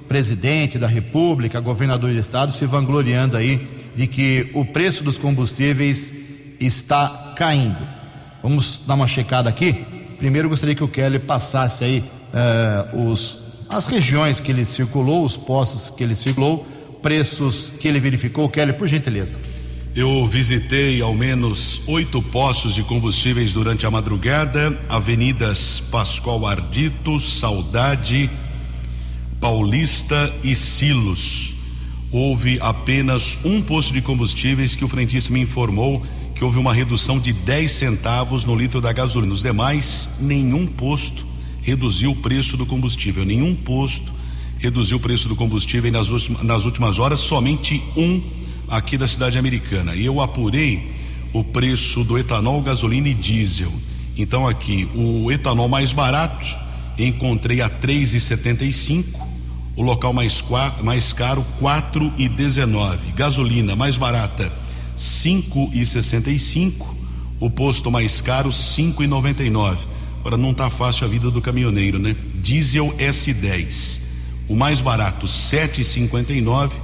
presidente 0.07 0.77
da 0.77 0.87
República, 0.87 1.59
governador 1.59 2.11
de 2.11 2.17
estado 2.17 2.51
se 2.51 2.65
vangloriando 2.65 3.37
aí 3.37 3.67
de 3.95 4.07
que 4.07 4.49
o 4.53 4.65
preço 4.65 5.03
dos 5.03 5.17
combustíveis 5.17 6.15
está 6.59 7.33
caindo. 7.35 7.77
Vamos 8.41 8.83
dar 8.87 8.95
uma 8.95 9.07
checada 9.07 9.49
aqui. 9.49 9.98
Primeiro 10.19 10.49
gostaria 10.49 10.75
que 10.75 10.83
o 10.83 10.87
Kelly 10.87 11.17
passasse 11.17 11.85
aí 11.85 12.03
uh, 12.33 13.09
os, 13.09 13.63
as 13.69 13.87
regiões 13.87 14.41
que 14.41 14.51
ele 14.51 14.65
circulou, 14.65 15.23
os 15.23 15.37
postos 15.37 15.89
que 15.89 16.03
ele 16.03 16.13
circulou, 16.13 16.67
preços 17.01 17.71
que 17.79 17.87
ele 17.87 18.01
verificou. 18.01 18.49
Kelly, 18.49 18.73
por 18.73 18.85
gentileza. 18.85 19.37
Eu 19.95 20.27
visitei 20.27 21.01
ao 21.01 21.15
menos 21.15 21.81
oito 21.87 22.21
postos 22.21 22.75
de 22.75 22.83
combustíveis 22.83 23.53
durante 23.53 23.85
a 23.85 23.91
madrugada, 23.91 24.77
avenidas 24.89 25.79
Pascoal 25.89 26.45
Ardito, 26.45 27.17
Saudade, 27.17 28.29
Paulista 29.39 30.31
e 30.43 30.53
Silos. 30.53 31.53
Houve 32.11 32.59
apenas 32.61 33.39
um 33.45 33.61
posto 33.61 33.93
de 33.93 34.01
combustíveis 34.01 34.75
que 34.75 34.83
o 34.83 34.87
frentista 34.89 35.31
me 35.31 35.39
informou 35.39 36.05
que 36.39 36.45
houve 36.45 36.57
uma 36.57 36.73
redução 36.73 37.19
de 37.19 37.33
10 37.33 37.69
centavos 37.69 38.45
no 38.45 38.55
litro 38.55 38.79
da 38.79 38.93
gasolina. 38.93 39.33
Os 39.33 39.41
demais, 39.41 40.07
nenhum 40.21 40.65
posto 40.65 41.25
reduziu 41.61 42.11
o 42.11 42.15
preço 42.15 42.55
do 42.55 42.65
combustível. 42.65 43.25
Nenhum 43.25 43.53
posto 43.53 44.13
reduziu 44.57 44.95
o 44.95 44.99
preço 45.01 45.27
do 45.27 45.35
combustível 45.35 45.91
nas 45.91 46.07
últimas, 46.07 46.41
nas 46.41 46.63
últimas 46.63 46.97
horas, 46.97 47.19
somente 47.19 47.83
um 47.97 48.23
aqui 48.69 48.97
da 48.97 49.05
cidade 49.05 49.37
americana. 49.37 49.93
E 49.95 50.05
eu 50.05 50.21
apurei 50.21 50.89
o 51.33 51.43
preço 51.43 52.05
do 52.05 52.17
etanol, 52.17 52.61
gasolina 52.61 53.09
e 53.09 53.13
diesel. 53.13 53.73
Então 54.17 54.47
aqui, 54.47 54.87
o 54.95 55.29
etanol 55.29 55.67
mais 55.67 55.91
barato 55.91 56.47
encontrei 56.97 57.59
a 57.59 57.69
3,75, 57.69 59.03
o 59.75 59.81
local 59.81 60.13
mais, 60.13 60.41
mais 60.81 61.11
caro 61.11 61.45
4,19. 61.61 63.13
Gasolina 63.13 63.75
mais 63.75 63.97
barata 63.97 64.49
cinco 64.99 65.69
e 65.73 65.85
sessenta 65.85 66.29
e 66.29 66.37
cinco, 66.37 66.93
o 67.39 67.49
posto 67.49 67.89
mais 67.89 68.19
caro 68.19 68.51
cinco 68.51 69.01
e 69.01 69.07
noventa 69.07 69.41
e 69.41 69.49
nove. 69.49 69.85
Agora 70.19 70.35
não 70.35 70.51
está 70.51 70.69
fácil 70.69 71.05
a 71.05 71.09
vida 71.09 71.31
do 71.31 71.41
caminhoneiro, 71.41 71.97
né? 71.97 72.13
Diesel 72.35 72.93
S10, 72.97 74.01
o 74.49 74.57
mais 74.57 74.81
barato 74.81 75.25
sete 75.25 75.79
e 75.81 75.85
cinquenta 75.85 76.33
e 76.33 76.41
nove 76.41 76.75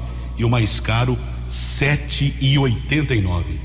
o 0.41 0.49
mais 0.49 0.79
caro 0.79 1.17
sete 1.45 2.33
e 2.39 2.57
oitenta 2.57 3.13
e 3.13 3.21
nove. 3.21 3.59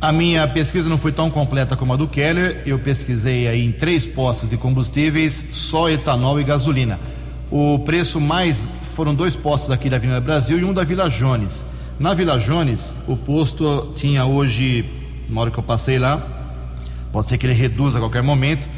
A 0.00 0.10
minha 0.10 0.46
pesquisa 0.48 0.88
não 0.88 0.98
foi 0.98 1.12
tão 1.12 1.30
completa 1.30 1.76
como 1.76 1.92
a 1.92 1.96
do 1.96 2.08
Keller. 2.08 2.62
Eu 2.66 2.80
pesquisei 2.80 3.46
aí 3.46 3.64
em 3.64 3.70
três 3.70 4.04
postos 4.04 4.48
de 4.48 4.56
combustíveis, 4.56 5.50
só 5.52 5.88
etanol 5.88 6.40
e 6.40 6.44
gasolina. 6.44 6.98
O 7.48 7.78
preço 7.78 8.20
mais 8.20 8.66
foram 8.94 9.14
dois 9.14 9.36
postos 9.36 9.70
aqui 9.70 9.88
da 9.88 9.96
Avenida 9.96 10.20
Brasil 10.20 10.58
e 10.58 10.64
um 10.64 10.74
da 10.74 10.82
Vila 10.82 11.08
Jones. 11.08 11.66
Na 11.98 12.12
Vila 12.12 12.38
Jones, 12.40 12.96
o 13.06 13.16
posto 13.16 13.92
tinha 13.94 14.24
hoje, 14.24 14.84
na 15.28 15.40
hora 15.40 15.50
que 15.50 15.58
eu 15.58 15.62
passei 15.62 15.96
lá, 15.96 16.20
pode 17.12 17.28
ser 17.28 17.38
que 17.38 17.46
ele 17.46 17.52
reduza 17.52 17.98
a 17.98 18.00
qualquer 18.00 18.22
momento, 18.22 18.68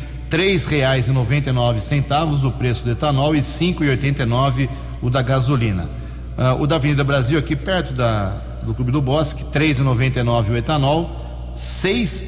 nove 1.51 1.81
centavos 1.81 2.45
o 2.45 2.51
preço 2.53 2.85
do 2.85 2.91
etanol 2.91 3.35
e 3.35 3.41
e 3.41 4.27
nove 4.27 4.69
o 5.01 5.09
da 5.09 5.23
gasolina. 5.23 5.89
Uh, 6.37 6.63
o 6.63 6.67
da 6.67 6.77
Avenida 6.77 7.03
Brasil 7.03 7.39
aqui 7.39 7.57
perto 7.57 7.95
da, 7.95 8.37
do 8.63 8.75
Clube 8.75 8.93
do 8.93 9.01
Bosque, 9.01 9.45
e 9.45 10.23
nove 10.23 10.53
o 10.53 10.57
etanol, 10.57 11.55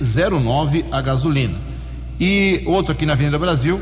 zero 0.03 0.41
nove 0.41 0.87
a 0.91 1.03
gasolina. 1.03 1.59
E 2.19 2.63
outro 2.65 2.93
aqui 2.93 3.05
na 3.05 3.13
Avenida 3.13 3.39
Brasil, 3.39 3.79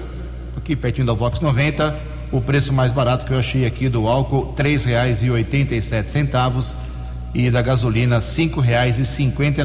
aqui 0.57 0.75
pertinho 0.75 1.07
da 1.07 1.13
Vox 1.13 1.41
90, 1.41 1.97
o 2.33 2.41
preço 2.41 2.73
mais 2.73 2.91
barato 2.91 3.25
que 3.25 3.33
eu 3.33 3.39
achei 3.39 3.65
aqui 3.65 3.89
do 3.89 4.09
álcool, 4.09 4.53
três 4.57 4.85
reais 4.85 5.23
e 7.37 7.51
da 7.51 7.61
gasolina 7.61 8.19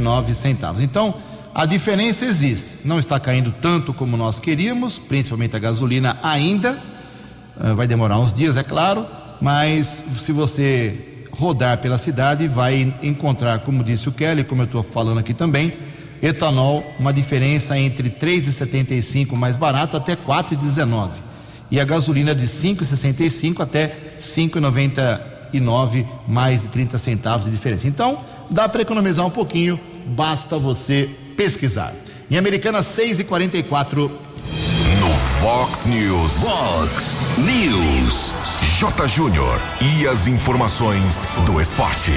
nove 0.02 0.36
centavos. 0.36 0.82
Então, 0.82 1.14
a 1.56 1.66
diferença 1.66 2.26
existe. 2.26 2.80
Não 2.84 3.00
está 3.00 3.18
caindo 3.18 3.54
tanto 3.62 3.94
como 3.94 4.18
nós 4.18 4.42
queríamos, 4.42 5.00
principalmente 5.00 5.56
a 5.56 5.60
gasolina 5.60 6.18
ainda. 6.22 6.78
Uh, 7.58 7.74
vai 7.74 7.88
demorar 7.88 8.20
uns 8.20 8.34
dias, 8.34 8.58
é 8.58 8.64
claro, 8.64 9.08
mas 9.40 10.04
se 10.12 10.34
você 10.34 11.24
rodar 11.32 11.78
pela 11.78 11.98
cidade, 11.98 12.46
vai 12.46 12.94
encontrar, 13.02 13.60
como 13.60 13.86
disse 13.86 14.10
o 14.10 14.12
Kelly, 14.12 14.44
como 14.44 14.64
eu 14.64 14.66
estou 14.66 14.84
falando 14.84 15.20
aqui 15.20 15.34
também, 15.34 15.74
etanol, 16.22 16.84
uma 17.00 17.14
diferença 17.14 17.80
entre 17.80 18.10
3,75 18.10 19.34
mais 19.34 19.56
barato 19.56 19.96
até 19.96 20.14
4,19. 20.14 21.10
E 21.70 21.80
a 21.80 21.86
gasolina 21.86 22.36
de 22.36 22.48
5,65 22.48 23.62
até 23.62 23.96
5,90 24.20 25.31
e 25.54 25.60
nove 25.60 26.06
mais 26.28 26.64
de 26.64 26.68
30 26.70 26.98
centavos 26.98 27.46
de 27.46 27.52
diferença. 27.52 27.88
Então, 27.88 28.18
dá 28.50 28.68
para 28.68 28.82
economizar 28.82 29.26
um 29.26 29.30
pouquinho, 29.30 29.80
basta 30.06 30.58
você 30.58 31.10
pesquisar. 31.36 31.94
Em 32.30 32.38
Americana 32.38 32.82
6 32.82 33.20
e 33.20 33.24
44 33.26 34.12
No 35.00 35.10
Fox 35.10 35.86
News. 35.86 36.34
Fox 36.44 37.18
News. 37.38 38.34
J. 38.80 39.08
Júnior 39.08 39.60
e 39.80 40.08
as 40.08 40.28
informações 40.28 41.28
do 41.46 41.62
esporte. 41.62 42.12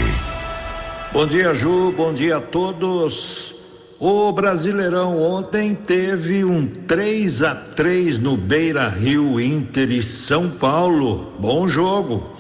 Bom 1.13 1.27
dia, 1.27 1.55
Ju. 1.55 1.93
Bom 1.93 2.13
dia 2.13 2.39
a 2.39 2.41
todos. 2.41 3.55
O 3.99 4.33
Brasileirão 4.33 5.21
ontem 5.21 5.75
teve 5.75 6.45
um 6.45 6.67
3 6.67 7.43
a 7.43 7.55
3 7.55 8.19
no 8.19 8.37
Beira 8.37 8.89
Rio 8.89 9.41
Inter 9.41 9.91
e 9.91 10.03
São 10.03 10.51
Paulo. 10.51 11.33
Bom 11.39 11.69
jogo. 11.69 12.35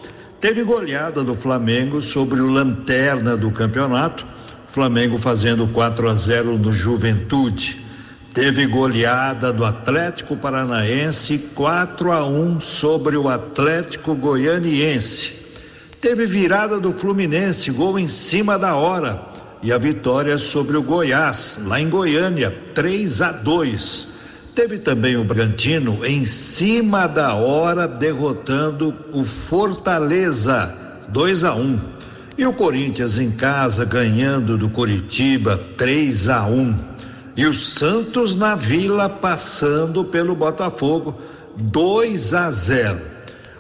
Teve 0.45 0.63
goleada 0.63 1.25
do 1.25 1.35
Flamengo 1.35 2.03
sobre 2.03 2.39
o 2.39 2.51
lanterna 2.51 3.35
do 3.35 3.51
campeonato, 3.51 4.27
Flamengo 4.69 5.17
fazendo 5.17 5.67
4 5.69 6.07
a 6.07 6.15
0 6.15 6.59
no 6.59 6.71
Juventude. 6.71 7.83
Teve 8.35 8.67
goleada 8.67 9.51
do 9.51 9.65
Atlético 9.65 10.37
Paranaense 10.37 11.39
4 11.55 12.13
a 12.13 12.27
1 12.27 12.61
sobre 12.61 13.17
o 13.17 13.27
Atlético 13.27 14.15
Goianiense. 14.15 15.33
Teve 15.99 16.27
virada 16.27 16.79
do 16.79 16.93
Fluminense, 16.93 17.71
gol 17.71 17.99
em 17.99 18.11
cima 18.11 18.59
da 18.59 18.75
hora. 18.75 19.23
e 19.63 19.73
a 19.73 19.79
vitória 19.79 20.37
sobre 20.37 20.77
o 20.77 20.83
Goiás, 20.83 21.59
lá 21.65 21.81
em 21.81 21.89
Goiânia, 21.89 22.55
3 22.75 23.23
a 23.23 23.33
2. 23.33 24.14
Teve 24.55 24.79
também 24.79 25.17
o 25.17 25.25
Bragantino 25.25 26.07
em 26.07 26.25
cima 26.25 27.09
da 27.09 27.35
hora 27.35 27.89
derrotando 27.89 28.95
o 29.13 29.25
Fortaleza 29.25 30.73
2 31.09 31.43
a 31.43 31.55
1. 31.57 31.81
E 32.39 32.47
o 32.47 32.53
Corinthians 32.53 33.19
em 33.19 33.33
casa 33.33 33.85
ganhando 33.85 34.57
do 34.57 34.71
Coritiba 34.71 35.61
3 35.77 36.29
a 36.29 36.47
1. 36.47 36.75
E 37.37 37.45
o 37.47 37.55
Santos 37.55 38.37
na 38.37 38.55
Vila 38.55 39.09
passando 39.09 40.05
pelo 40.05 40.37
Botafogo 40.37 41.19
2 41.57 42.33
a 42.33 42.53
0. 42.53 42.99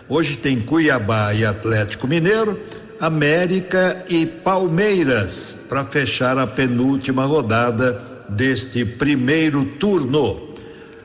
Hoje 0.08 0.36
tem 0.36 0.60
Cuiabá 0.60 1.34
e 1.34 1.44
Atlético 1.44 2.06
Mineiro, 2.06 2.60
América 3.00 4.04
e 4.08 4.24
Palmeiras 4.24 5.58
para 5.68 5.84
fechar 5.84 6.38
a 6.38 6.46
penúltima 6.46 7.24
rodada 7.24 8.00
deste 8.28 8.84
primeiro 8.84 9.64
turno. 9.64 10.53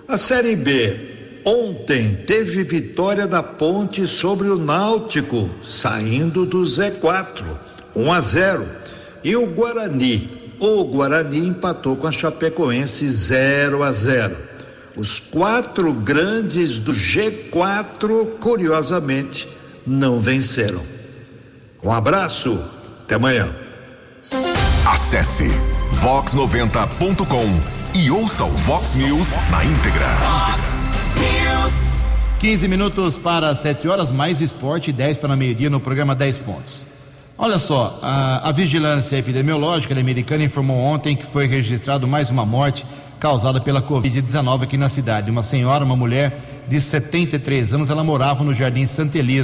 A 0.10 0.18
Série 0.18 0.56
B 0.56 0.98
ontem 1.46 2.16
teve 2.26 2.64
vitória 2.64 3.28
da 3.28 3.44
Ponte 3.44 4.08
sobre 4.08 4.50
o 4.50 4.58
Náutico, 4.58 5.48
saindo 5.64 6.48
do 6.48 6.64
Z4, 6.64 7.44
1 7.96 8.12
a 8.12 8.20
0. 8.20 8.66
E 9.24 9.36
o 9.36 9.46
Guarani, 9.46 10.56
o 10.60 10.84
Guarani 10.84 11.38
empatou 11.38 11.96
com 11.96 12.08
a 12.08 12.12
Chapecoense 12.12 13.08
0 13.08 13.84
a 13.84 13.92
0. 13.92 14.36
Os 14.98 15.20
quatro 15.20 15.94
grandes 15.94 16.80
do 16.80 16.92
G4, 16.92 18.40
curiosamente, 18.40 19.48
não 19.86 20.20
venceram. 20.20 20.82
Um 21.84 21.92
abraço, 21.92 22.60
até 23.04 23.14
amanhã. 23.14 23.48
Acesse 24.88 25.52
vox90.com 26.02 27.79
e 28.00 28.10
ouça 28.10 28.46
o 28.46 28.50
Vox 28.50 28.96
News 28.96 29.34
na 29.52 29.66
íntegra. 29.66 30.08
Fox 30.08 30.70
News. 31.20 32.00
15 32.40 32.68
minutos 32.70 33.18
para 33.18 33.54
7 33.54 33.90
horas, 33.90 34.10
mais 34.10 34.40
esporte, 34.40 34.94
10 34.94 35.18
para 35.18 35.36
meio-dia 35.36 35.70
no 35.70 35.82
programa 35.82 36.16
10 36.16 36.38
pontos. 36.40 36.86
Olha 37.38 37.60
só, 37.60 38.00
a, 38.02 38.48
a 38.48 38.52
Vigilância 38.54 39.18
Epidemiológica 39.18 40.00
Americana 40.00 40.46
informou 40.46 40.78
ontem 40.78 41.14
que 41.14 41.26
foi 41.26 41.46
registrado 41.46 42.08
mais 42.08 42.30
uma 42.30 42.46
morte 42.46 42.86
causada 43.20 43.60
pela 43.60 43.82
Covid-19 43.82 44.64
aqui 44.64 44.78
na 44.78 44.88
cidade. 44.88 45.30
Uma 45.30 45.44
senhora, 45.44 45.84
uma 45.84 45.98
mulher 45.98 46.40
de 46.70 46.80
73 46.80 47.74
anos, 47.74 47.90
ela 47.90 48.04
morava 48.04 48.46
no 48.46 48.56
Jardim 48.56 48.88
Santa 48.88 49.18
Elisa. 49.18 49.44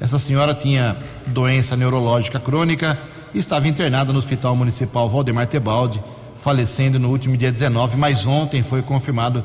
Essa 0.00 0.18
senhora 0.18 0.54
tinha 0.54 0.96
doença 1.26 1.76
neurológica 1.76 2.40
crônica 2.40 2.98
e 3.34 3.38
estava 3.38 3.68
internada 3.68 4.14
no 4.14 4.18
Hospital 4.18 4.56
Municipal 4.56 5.10
Valdemar 5.10 5.46
Tebaldi 5.46 6.00
falecendo 6.42 6.98
no 6.98 7.08
último 7.08 7.34
dia 7.36 7.52
19, 7.52 7.96
mas 7.96 8.26
ontem 8.26 8.64
foi 8.64 8.82
confirmado 8.82 9.44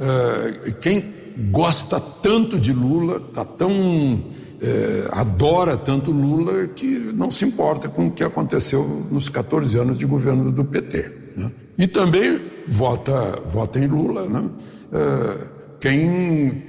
eh, 0.00 0.72
quem 0.80 1.14
gosta 1.50 2.00
tanto 2.00 2.58
de 2.58 2.72
Lula, 2.72 3.18
está 3.18 3.44
tão 3.44 4.24
é, 4.60 5.08
adora 5.12 5.76
tanto 5.76 6.10
Lula 6.10 6.66
que 6.68 6.86
não 7.14 7.30
se 7.30 7.44
importa 7.44 7.88
com 7.88 8.08
o 8.08 8.10
que 8.10 8.24
aconteceu 8.24 9.06
nos 9.10 9.28
14 9.28 9.78
anos 9.78 9.98
de 9.98 10.04
governo 10.04 10.50
do 10.50 10.64
PT. 10.64 11.10
Né? 11.36 11.50
E 11.78 11.86
também 11.86 12.40
vota, 12.66 13.40
vota 13.46 13.78
em 13.78 13.86
Lula 13.86 14.26
né? 14.26 14.50
é, 14.92 15.48
quem 15.80 16.62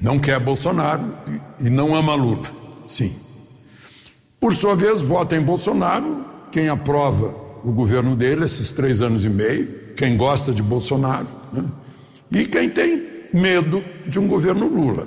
não 0.00 0.18
quer 0.18 0.38
Bolsonaro 0.38 1.12
e, 1.60 1.68
não 1.68 1.94
ama 1.94 2.14
Lula. 2.14 2.48
Sim. 2.86 3.14
Por 4.38 4.52
sua 4.54 4.74
vez, 4.74 5.00
vota 5.00 5.36
em 5.36 5.40
Bolsonaro 5.40 6.24
quem 6.50 6.68
aprova 6.68 7.36
o 7.64 7.72
governo 7.72 8.14
dele 8.16 8.44
esses 8.44 8.72
três 8.72 9.00
anos 9.00 9.24
e 9.24 9.28
meio, 9.28 9.68
quem 9.96 10.16
gosta 10.16 10.52
de 10.52 10.62
Bolsonaro 10.62 11.28
né? 11.52 11.64
e 12.30 12.44
quem 12.46 12.68
tem 12.68 13.02
medo 13.32 13.82
de 14.06 14.18
um 14.18 14.26
governo 14.26 14.66
Lula. 14.66 15.04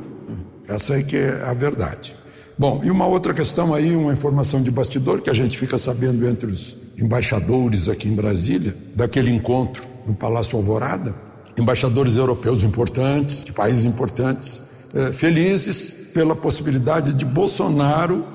Essa 0.68 0.98
é 0.98 1.04
que 1.04 1.16
é 1.16 1.44
a 1.44 1.54
verdade. 1.54 2.16
Bom, 2.58 2.82
e 2.86 2.90
uma 2.90 3.06
outra 3.06 3.34
questão 3.34 3.74
aí, 3.74 3.94
uma 3.94 4.14
informação 4.14 4.64
de 4.64 4.72
bastidor 4.72 5.20
que 5.20 5.30
a 5.30 5.34
gente 5.34 5.58
fica 5.58 5.78
sabendo 5.78 6.26
entre 6.26 6.50
os 6.50 6.78
embaixadores 6.98 7.90
aqui 7.90 8.08
em 8.08 8.16
Brasília, 8.16 8.74
daquele 8.96 9.30
encontro 9.30 9.84
no 10.08 10.14
Palácio 10.14 10.58
Alvorada, 10.58 11.14
embaixadores 11.60 12.16
europeus 12.16 12.64
importantes, 12.64 13.44
de 13.44 13.52
países 13.52 13.84
importantes, 13.84 14.64
eh, 14.94 15.12
felizes 15.12 16.12
pela 16.14 16.34
possibilidade 16.34 17.14
de 17.14 17.26
Bolsonaro 17.26 18.26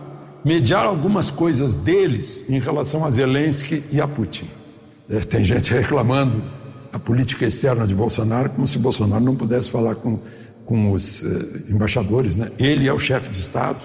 mediar 0.45 0.85
algumas 0.85 1.31
coisas 1.31 1.75
deles 1.75 2.45
em 2.47 2.59
relação 2.59 3.07
a 3.07 3.11
Zelensky 3.11 3.83
e 3.91 4.03
a 4.03 4.09
Putin. 4.09 4.49
Eh, 5.09 5.21
tem 5.21 5.43
gente 5.43 5.73
reclamando 5.73 6.43
a 6.93 6.99
política 6.99 7.47
externa 7.47 7.87
de 7.87 7.95
Bolsonaro 7.95 8.51
como 8.51 8.67
se 8.67 8.79
Bolsonaro 8.79 9.25
não 9.25 9.35
pudesse 9.35 9.71
falar 9.71 9.95
com, 9.95 10.19
com 10.67 10.93
os 10.93 11.23
eh, 11.23 11.71
embaixadores, 11.71 12.37
né? 12.37 12.51
Ele 12.59 12.87
é 12.87 12.93
o 12.93 12.99
chefe 12.99 13.31
de 13.31 13.41
Estado 13.41 13.79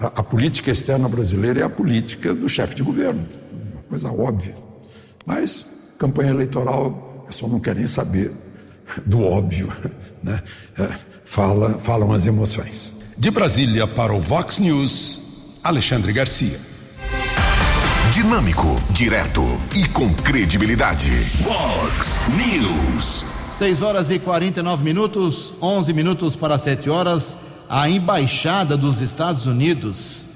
a, 0.00 0.06
a 0.06 0.22
política 0.22 0.70
externa 0.70 1.08
brasileira 1.08 1.60
é 1.60 1.62
a 1.62 1.68
política 1.68 2.32
do 2.32 2.48
chefe 2.48 2.74
de 2.74 2.82
governo, 2.82 3.26
uma 3.72 3.82
coisa 3.82 4.10
óbvia. 4.10 4.54
Mas, 5.26 5.66
campanha 5.98 6.30
eleitoral, 6.30 7.22
o 7.22 7.26
pessoal 7.26 7.52
não 7.52 7.60
quer 7.60 7.74
nem 7.74 7.86
saber 7.86 8.32
do 9.04 9.22
óbvio, 9.22 9.70
né? 10.24 10.42
É, 10.78 10.88
fala, 11.24 11.74
falam 11.78 12.12
as 12.12 12.24
emoções. 12.24 12.98
De 13.18 13.30
Brasília 13.30 13.86
para 13.86 14.14
o 14.14 14.20
Vox 14.20 14.58
News, 14.58 15.58
Alexandre 15.62 16.12
Garcia. 16.12 16.58
Dinâmico, 18.12 18.66
direto 18.90 19.42
e 19.76 19.86
com 19.88 20.12
credibilidade. 20.14 21.10
Vox 21.42 22.18
News. 22.36 23.24
6 23.52 23.82
horas 23.82 24.10
e 24.10 24.18
49 24.18 24.82
minutos, 24.82 25.54
11 25.60 25.92
minutos 25.92 26.34
para 26.34 26.56
7 26.56 26.88
horas 26.88 27.49
a 27.70 27.88
embaixada 27.88 28.76
dos 28.76 29.00
Estados 29.00 29.46
Unidos 29.46 30.26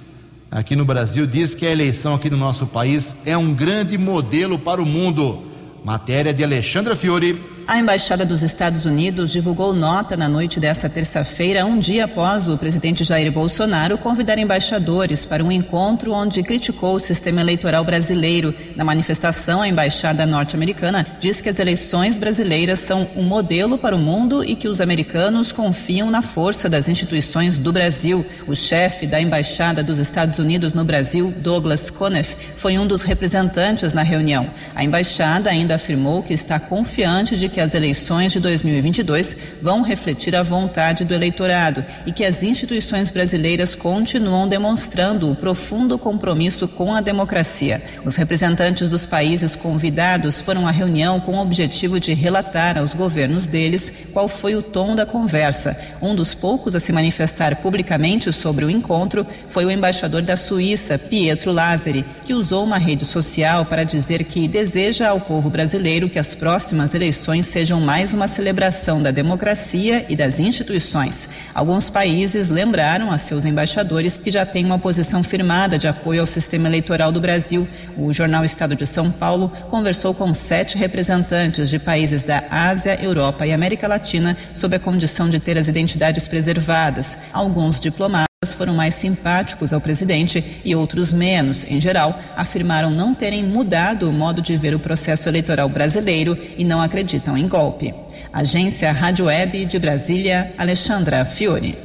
aqui 0.52 0.76
no 0.76 0.84
Brasil, 0.84 1.26
diz 1.26 1.52
que 1.52 1.66
a 1.66 1.72
eleição 1.72 2.14
aqui 2.14 2.30
no 2.30 2.36
nosso 2.36 2.68
país 2.68 3.16
é 3.26 3.36
um 3.36 3.52
grande 3.52 3.98
modelo 3.98 4.56
para 4.56 4.80
o 4.80 4.86
mundo. 4.86 5.42
Matéria 5.84 6.32
de 6.32 6.44
Alexandra 6.44 6.94
Fiore. 6.94 7.36
A 7.66 7.78
Embaixada 7.78 8.26
dos 8.26 8.42
Estados 8.42 8.84
Unidos 8.84 9.32
divulgou 9.32 9.72
nota 9.72 10.18
na 10.18 10.28
noite 10.28 10.60
desta 10.60 10.86
terça-feira, 10.86 11.64
um 11.64 11.78
dia 11.78 12.04
após 12.04 12.46
o 12.46 12.58
presidente 12.58 13.02
Jair 13.04 13.32
Bolsonaro 13.32 13.96
convidar 13.96 14.38
embaixadores 14.38 15.24
para 15.24 15.42
um 15.42 15.50
encontro 15.50 16.12
onde 16.12 16.42
criticou 16.42 16.96
o 16.96 17.00
sistema 17.00 17.40
eleitoral 17.40 17.82
brasileiro. 17.82 18.54
Na 18.76 18.84
manifestação, 18.84 19.62
a 19.62 19.68
embaixada 19.68 20.26
norte-americana 20.26 21.06
diz 21.18 21.40
que 21.40 21.48
as 21.48 21.58
eleições 21.58 22.18
brasileiras 22.18 22.80
são 22.80 23.08
um 23.16 23.22
modelo 23.22 23.78
para 23.78 23.96
o 23.96 23.98
mundo 23.98 24.44
e 24.44 24.54
que 24.54 24.68
os 24.68 24.82
americanos 24.82 25.50
confiam 25.50 26.10
na 26.10 26.20
força 26.20 26.68
das 26.68 26.86
instituições 26.86 27.56
do 27.56 27.72
Brasil. 27.72 28.26
O 28.46 28.54
chefe 28.54 29.06
da 29.06 29.18
Embaixada 29.18 29.82
dos 29.82 29.98
Estados 29.98 30.38
Unidos 30.38 30.74
no 30.74 30.84
Brasil, 30.84 31.32
Douglas 31.38 31.88
Conniff, 31.88 32.36
foi 32.56 32.76
um 32.76 32.86
dos 32.86 33.02
representantes 33.02 33.94
na 33.94 34.02
reunião. 34.02 34.50
A 34.74 34.84
embaixada 34.84 35.48
ainda 35.48 35.76
afirmou 35.76 36.22
que 36.22 36.34
está 36.34 36.60
confiante 36.60 37.38
de 37.38 37.53
que 37.54 37.60
as 37.60 37.72
eleições 37.72 38.32
de 38.32 38.40
2022 38.40 39.36
vão 39.62 39.80
refletir 39.80 40.34
a 40.34 40.42
vontade 40.42 41.04
do 41.04 41.14
eleitorado 41.14 41.84
e 42.04 42.10
que 42.10 42.24
as 42.24 42.42
instituições 42.42 43.10
brasileiras 43.10 43.76
continuam 43.76 44.48
demonstrando 44.48 45.30
o 45.30 45.36
profundo 45.36 45.96
compromisso 45.96 46.66
com 46.66 46.92
a 46.92 47.00
democracia. 47.00 47.80
Os 48.04 48.16
representantes 48.16 48.88
dos 48.88 49.06
países 49.06 49.54
convidados 49.54 50.40
foram 50.40 50.66
à 50.66 50.72
reunião 50.72 51.20
com 51.20 51.36
o 51.36 51.40
objetivo 51.40 52.00
de 52.00 52.12
relatar 52.12 52.76
aos 52.76 52.92
governos 52.92 53.46
deles 53.46 53.92
qual 54.12 54.26
foi 54.26 54.56
o 54.56 54.62
tom 54.62 54.96
da 54.96 55.06
conversa. 55.06 55.78
Um 56.02 56.12
dos 56.12 56.34
poucos 56.34 56.74
a 56.74 56.80
se 56.80 56.90
manifestar 56.92 57.54
publicamente 57.62 58.32
sobre 58.32 58.64
o 58.64 58.70
encontro 58.70 59.24
foi 59.46 59.64
o 59.64 59.70
embaixador 59.70 60.22
da 60.22 60.34
Suíça, 60.34 60.98
Pietro 60.98 61.52
Lazzari, 61.52 62.04
que 62.24 62.34
usou 62.34 62.64
uma 62.64 62.78
rede 62.78 63.04
social 63.04 63.64
para 63.64 63.84
dizer 63.84 64.24
que 64.24 64.48
deseja 64.48 65.10
ao 65.10 65.20
povo 65.20 65.48
brasileiro 65.48 66.10
que 66.10 66.18
as 66.18 66.34
próximas 66.34 66.94
eleições 66.94 67.43
sejam 67.46 67.80
mais 67.80 68.12
uma 68.12 68.26
celebração 68.26 69.02
da 69.02 69.10
democracia 69.10 70.04
e 70.08 70.16
das 70.16 70.38
instituições. 70.38 71.28
Alguns 71.54 71.90
países 71.90 72.48
lembraram 72.48 73.10
a 73.10 73.18
seus 73.18 73.44
embaixadores 73.44 74.16
que 74.16 74.30
já 74.30 74.44
têm 74.44 74.64
uma 74.64 74.78
posição 74.78 75.22
firmada 75.22 75.78
de 75.78 75.86
apoio 75.86 76.20
ao 76.20 76.26
sistema 76.26 76.68
eleitoral 76.68 77.12
do 77.12 77.20
Brasil. 77.20 77.68
O 77.96 78.12
jornal 78.12 78.44
Estado 78.44 78.74
de 78.74 78.86
São 78.86 79.10
Paulo 79.10 79.52
conversou 79.70 80.14
com 80.14 80.32
sete 80.34 80.76
representantes 80.76 81.70
de 81.70 81.78
países 81.78 82.22
da 82.22 82.44
Ásia, 82.50 82.98
Europa 83.02 83.46
e 83.46 83.52
América 83.52 83.86
Latina 83.86 84.36
sob 84.54 84.76
a 84.76 84.80
condição 84.80 85.28
de 85.28 85.38
ter 85.38 85.58
as 85.58 85.68
identidades 85.68 86.26
preservadas. 86.26 87.18
Alguns 87.32 87.78
diplomatas 87.78 88.33
foram 88.52 88.74
mais 88.74 88.94
simpáticos 88.94 89.72
ao 89.72 89.80
presidente 89.80 90.44
e 90.64 90.74
outros 90.74 91.12
menos. 91.12 91.64
Em 91.64 91.80
geral, 91.80 92.18
afirmaram 92.36 92.90
não 92.90 93.14
terem 93.14 93.44
mudado 93.44 94.10
o 94.10 94.12
modo 94.12 94.42
de 94.42 94.56
ver 94.56 94.74
o 94.74 94.78
processo 94.78 95.28
eleitoral 95.28 95.68
brasileiro 95.68 96.36
e 96.58 96.64
não 96.64 96.82
acreditam 96.82 97.38
em 97.38 97.46
golpe. 97.46 97.94
Agência 98.32 98.90
Rádio 98.90 99.26
Web 99.26 99.64
de 99.64 99.78
Brasília, 99.78 100.52
Alexandra 100.58 101.24
Fiore. 101.24 101.78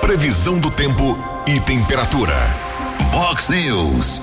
Previsão 0.00 0.58
do 0.58 0.70
tempo 0.70 1.16
e 1.46 1.60
temperatura. 1.60 2.34
Vox 3.12 3.48
News. 3.48 4.20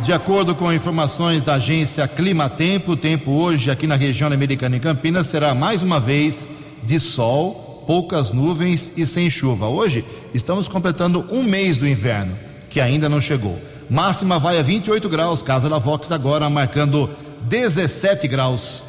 De 0.00 0.12
acordo 0.12 0.54
com 0.54 0.70
informações 0.70 1.42
da 1.42 1.54
agência 1.54 2.06
Clima 2.06 2.50
Tempo, 2.50 2.92
o 2.92 2.96
tempo 2.96 3.30
hoje 3.30 3.70
aqui 3.70 3.86
na 3.86 3.96
região 3.96 4.30
americana 4.30 4.76
e 4.76 4.80
Campinas 4.80 5.28
será 5.28 5.54
mais 5.54 5.80
uma 5.80 5.98
vez 5.98 6.46
de 6.82 7.00
sol, 7.00 7.63
poucas 7.86 8.32
nuvens 8.32 8.92
e 8.96 9.06
sem 9.06 9.28
chuva. 9.30 9.68
Hoje 9.68 10.04
estamos 10.32 10.68
completando 10.68 11.24
um 11.30 11.42
mês 11.42 11.76
do 11.76 11.88
inverno, 11.88 12.36
que 12.68 12.80
ainda 12.80 13.08
não 13.08 13.20
chegou. 13.20 13.58
Máxima 13.88 14.38
vai 14.38 14.58
a 14.58 14.62
28 14.62 15.08
graus, 15.08 15.42
casa 15.42 15.68
da 15.68 15.78
Vox 15.78 16.10
agora 16.10 16.48
marcando 16.48 17.08
17 17.42 18.26
graus. 18.28 18.84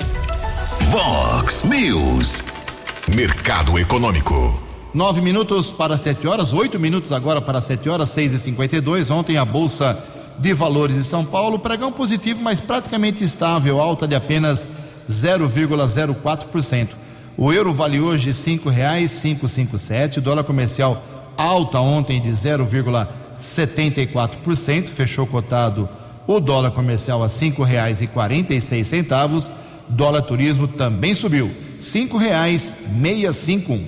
Vox 0.89 1.63
News. 1.65 2.41
Mercado 3.13 3.77
Econômico. 3.77 4.59
Nove 4.93 5.21
minutos 5.21 5.69
para 5.69 5.97
sete 5.97 6.25
horas, 6.25 6.53
oito 6.53 6.79
minutos 6.79 7.11
agora 7.11 7.41
para 7.41 7.59
sete 7.59 7.89
horas, 7.89 8.09
seis 8.09 8.31
e 8.31 8.39
cinquenta 8.39 8.77
e 8.77 8.81
dois. 8.81 9.11
Ontem 9.11 9.37
a 9.37 9.43
Bolsa 9.43 9.97
de 10.39 10.53
Valores 10.53 10.95
de 10.95 11.03
São 11.03 11.25
Paulo, 11.25 11.59
pregão 11.59 11.91
positivo, 11.91 12.41
mas 12.41 12.61
praticamente 12.61 13.23
estável, 13.23 13.81
alta 13.81 14.07
de 14.07 14.15
apenas 14.15 14.69
0,04%. 15.09 17.04
O 17.37 17.51
euro 17.51 17.73
vale 17.73 17.99
hoje 17.99 18.33
cinco 18.33 18.69
reais 18.69 19.11
cinco 19.11 19.45
cinco 19.47 19.77
sete, 19.77 20.17
o 20.19 20.21
dólar 20.21 20.45
comercial 20.45 21.03
alta 21.37 21.81
ontem 21.81 22.21
de 22.21 22.29
0,74%, 22.29 24.87
fechou 24.87 25.27
cotado 25.27 25.89
o 26.25 26.39
dólar 26.39 26.71
comercial 26.71 27.21
a 27.21 27.29
cinco 27.29 27.61
reais 27.63 27.99
e 28.01 28.07
quarenta 28.07 28.53
e 28.53 28.61
seis 28.61 28.87
centavos, 28.87 29.51
dólar 29.89 30.21
turismo 30.21 30.65
também 30.67 31.13
subiu, 31.13 31.51
cinco 31.77 32.17
reais 32.17 32.77
meia 32.91 33.33
cinco 33.33 33.73
um. 33.73 33.85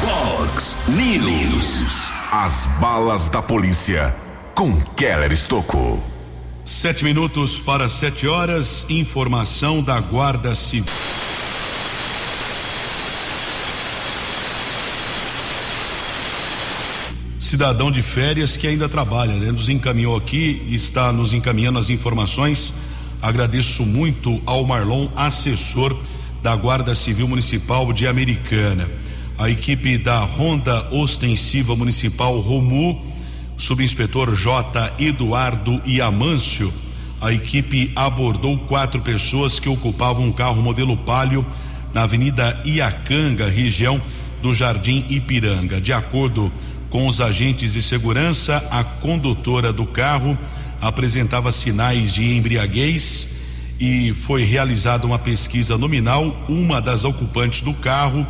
Vox 0.00 0.76
News. 0.88 2.12
As 2.30 2.66
balas 2.78 3.30
da 3.30 3.40
polícia 3.42 4.14
com 4.54 4.78
Keller 4.96 5.32
Estocco. 5.32 6.02
Sete 6.64 7.04
minutos 7.04 7.60
para 7.60 7.90
sete 7.90 8.26
horas, 8.26 8.86
informação 8.88 9.82
da 9.82 10.00
Guarda 10.00 10.54
Civil. 10.54 10.90
Cidadão 17.52 17.90
de 17.90 18.00
férias 18.00 18.56
que 18.56 18.66
ainda 18.66 18.88
trabalha, 18.88 19.34
né? 19.34 19.52
Nos 19.52 19.68
encaminhou 19.68 20.16
aqui, 20.16 20.62
está 20.70 21.12
nos 21.12 21.34
encaminhando 21.34 21.78
as 21.78 21.90
informações. 21.90 22.72
Agradeço 23.20 23.84
muito 23.84 24.40
ao 24.46 24.64
Marlon, 24.64 25.08
assessor 25.14 25.94
da 26.42 26.56
Guarda 26.56 26.94
Civil 26.94 27.28
Municipal 27.28 27.92
de 27.92 28.06
Americana. 28.06 28.88
A 29.38 29.50
equipe 29.50 29.98
da 29.98 30.20
Ronda 30.20 30.88
Ostensiva 30.90 31.76
Municipal 31.76 32.40
Romu, 32.40 33.04
subinspetor 33.58 34.34
J. 34.34 34.90
Eduardo 34.98 35.78
Iamâncio, 35.84 36.72
a 37.20 37.34
equipe 37.34 37.92
abordou 37.94 38.56
quatro 38.60 39.02
pessoas 39.02 39.58
que 39.58 39.68
ocupavam 39.68 40.24
um 40.24 40.32
carro 40.32 40.62
modelo 40.62 40.96
Palio 40.96 41.44
na 41.92 42.04
Avenida 42.04 42.58
Iacanga, 42.64 43.46
região 43.46 44.00
do 44.40 44.54
Jardim 44.54 45.04
Ipiranga. 45.10 45.82
De 45.82 45.92
acordo 45.92 46.50
com 46.50 46.62
os 47.06 47.20
agentes 47.20 47.72
de 47.72 47.82
segurança, 47.82 48.62
a 48.70 48.84
condutora 48.84 49.72
do 49.72 49.86
carro 49.86 50.36
apresentava 50.80 51.50
sinais 51.52 52.12
de 52.12 52.36
embriaguez 52.36 53.28
e 53.80 54.12
foi 54.12 54.44
realizada 54.44 55.06
uma 55.06 55.18
pesquisa 55.18 55.78
nominal. 55.78 56.36
Uma 56.48 56.80
das 56.80 57.04
ocupantes 57.04 57.62
do 57.62 57.72
carro 57.72 58.26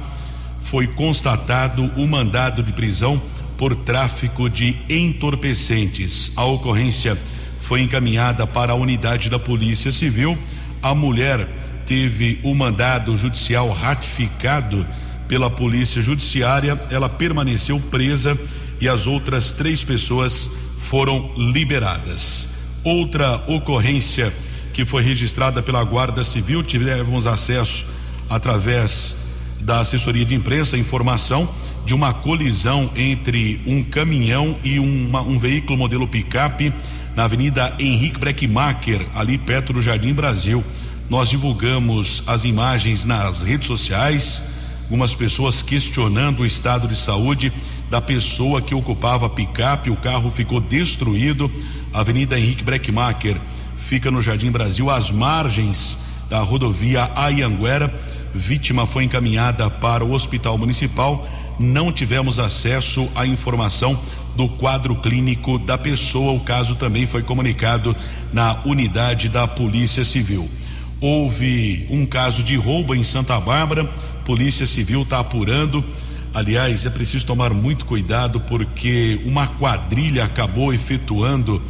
foi 0.61 0.87
constatado 0.87 1.91
o 1.97 2.03
um 2.03 2.07
mandado 2.07 2.63
de 2.63 2.73
prisão 2.73 3.21
por 3.59 3.75
tráfico 3.75 4.49
de 4.49 4.77
entorpecentes. 4.89 6.33
A 6.37 6.45
ocorrência 6.45 7.19
foi 7.61 7.83
encaminhada 7.83 8.47
para 8.47 8.73
a 8.73 8.77
unidade 8.77 9.29
da 9.29 9.39
Polícia 9.39 9.91
Civil. 9.91 10.39
A 10.83 10.95
mulher 10.95 11.49
teve 11.87 12.39
o 12.43 12.55
mandado 12.55 13.17
judicial 13.17 13.71
ratificado 13.71 14.87
pela 15.29 15.51
Polícia 15.51 16.03
Judiciária, 16.03 16.81
ela 16.91 17.09
permaneceu 17.09 17.81
presa 17.91 18.39
e 18.81 18.89
as 18.89 19.07
outras 19.07 19.53
três 19.53 19.85
pessoas 19.85 20.51
foram 20.79 21.31
liberadas. 21.37 22.49
Outra 22.85 23.37
ocorrência 23.47 24.33
que 24.73 24.85
foi 24.85 25.03
registrada 25.03 25.63
pela 25.63 25.85
Guarda 25.85 26.25
Civil, 26.25 26.63
tivemos 26.63 27.27
acesso 27.27 27.87
através 28.29 29.17
da 29.61 29.81
assessoria 29.81 30.25
de 30.25 30.35
imprensa, 30.35 30.77
informação 30.77 31.49
de 31.85 31.95
uma 31.95 32.13
colisão 32.13 32.91
entre 32.97 33.61
um 33.67 33.83
caminhão 33.83 34.59
e 34.65 34.79
uma, 34.79 35.21
um 35.21 35.39
veículo 35.39 35.77
modelo 35.77 36.09
picape 36.09 36.73
na 37.15 37.25
Avenida 37.25 37.75
Henrique 37.79 38.19
Breckmacher, 38.19 39.07
ali 39.15 39.37
perto 39.37 39.73
do 39.73 39.81
Jardim 39.81 40.13
Brasil. 40.13 40.65
Nós 41.11 41.29
divulgamos 41.29 42.23
as 42.27 42.45
imagens 42.45 43.05
nas 43.05 43.43
redes 43.43 43.67
sociais 43.67 44.43
algumas 44.93 45.15
pessoas 45.15 45.63
questionando 45.63 46.41
o 46.41 46.47
estado 46.47 46.87
de 46.87 46.95
saúde 46.95 47.51
da 47.89 47.99
pessoa 47.99 48.61
que 48.61 48.75
ocupava 48.75 49.25
a 49.25 49.31
picape. 49.31 49.89
O 49.89 49.97
carro 49.97 50.31
ficou 50.31 50.61
destruído. 50.61 51.51
Avenida 51.95 52.39
Henrique 52.39 52.63
Breckmacher 52.63 53.41
fica 53.75 54.11
no 54.11 54.21
Jardim 54.21 54.51
Brasil, 54.51 54.91
às 54.91 55.11
margens 55.11 55.97
da 56.29 56.41
rodovia 56.41 57.11
Ayanguera. 57.17 57.89
Vítima 58.35 58.87
foi 58.87 59.05
encaminhada 59.05 59.71
para 59.71 60.05
o 60.05 60.13
Hospital 60.13 60.59
Municipal. 60.59 61.27
Não 61.59 61.91
tivemos 61.91 62.39
acesso 62.39 63.09
à 63.15 63.27
informação 63.27 63.99
do 64.37 64.47
quadro 64.47 64.95
clínico 64.97 65.59
da 65.59 65.79
pessoa. 65.79 66.33
O 66.33 66.41
caso 66.41 66.75
também 66.75 67.07
foi 67.07 67.23
comunicado 67.23 67.97
na 68.31 68.59
unidade 68.67 69.31
da 69.31 69.49
Polícia 69.49 70.05
Civil. 70.05 70.47
Houve 71.01 71.87
um 71.89 72.05
caso 72.05 72.43
de 72.43 72.57
roubo 72.57 72.95
em 72.95 73.03
Santa 73.03 73.41
Bárbara 73.41 73.91
Polícia 74.25 74.67
Civil 74.67 75.03
está 75.03 75.19
apurando. 75.19 75.85
Aliás, 76.35 76.87
é 76.87 76.91
preciso 76.91 77.27
tomar 77.27 77.53
muito 77.53 77.85
cuidado 77.85 78.41
porque 78.41 79.21
uma 79.25 79.47
quadrilha 79.47 80.25
acabou 80.25 80.73
efetuando 80.73 81.61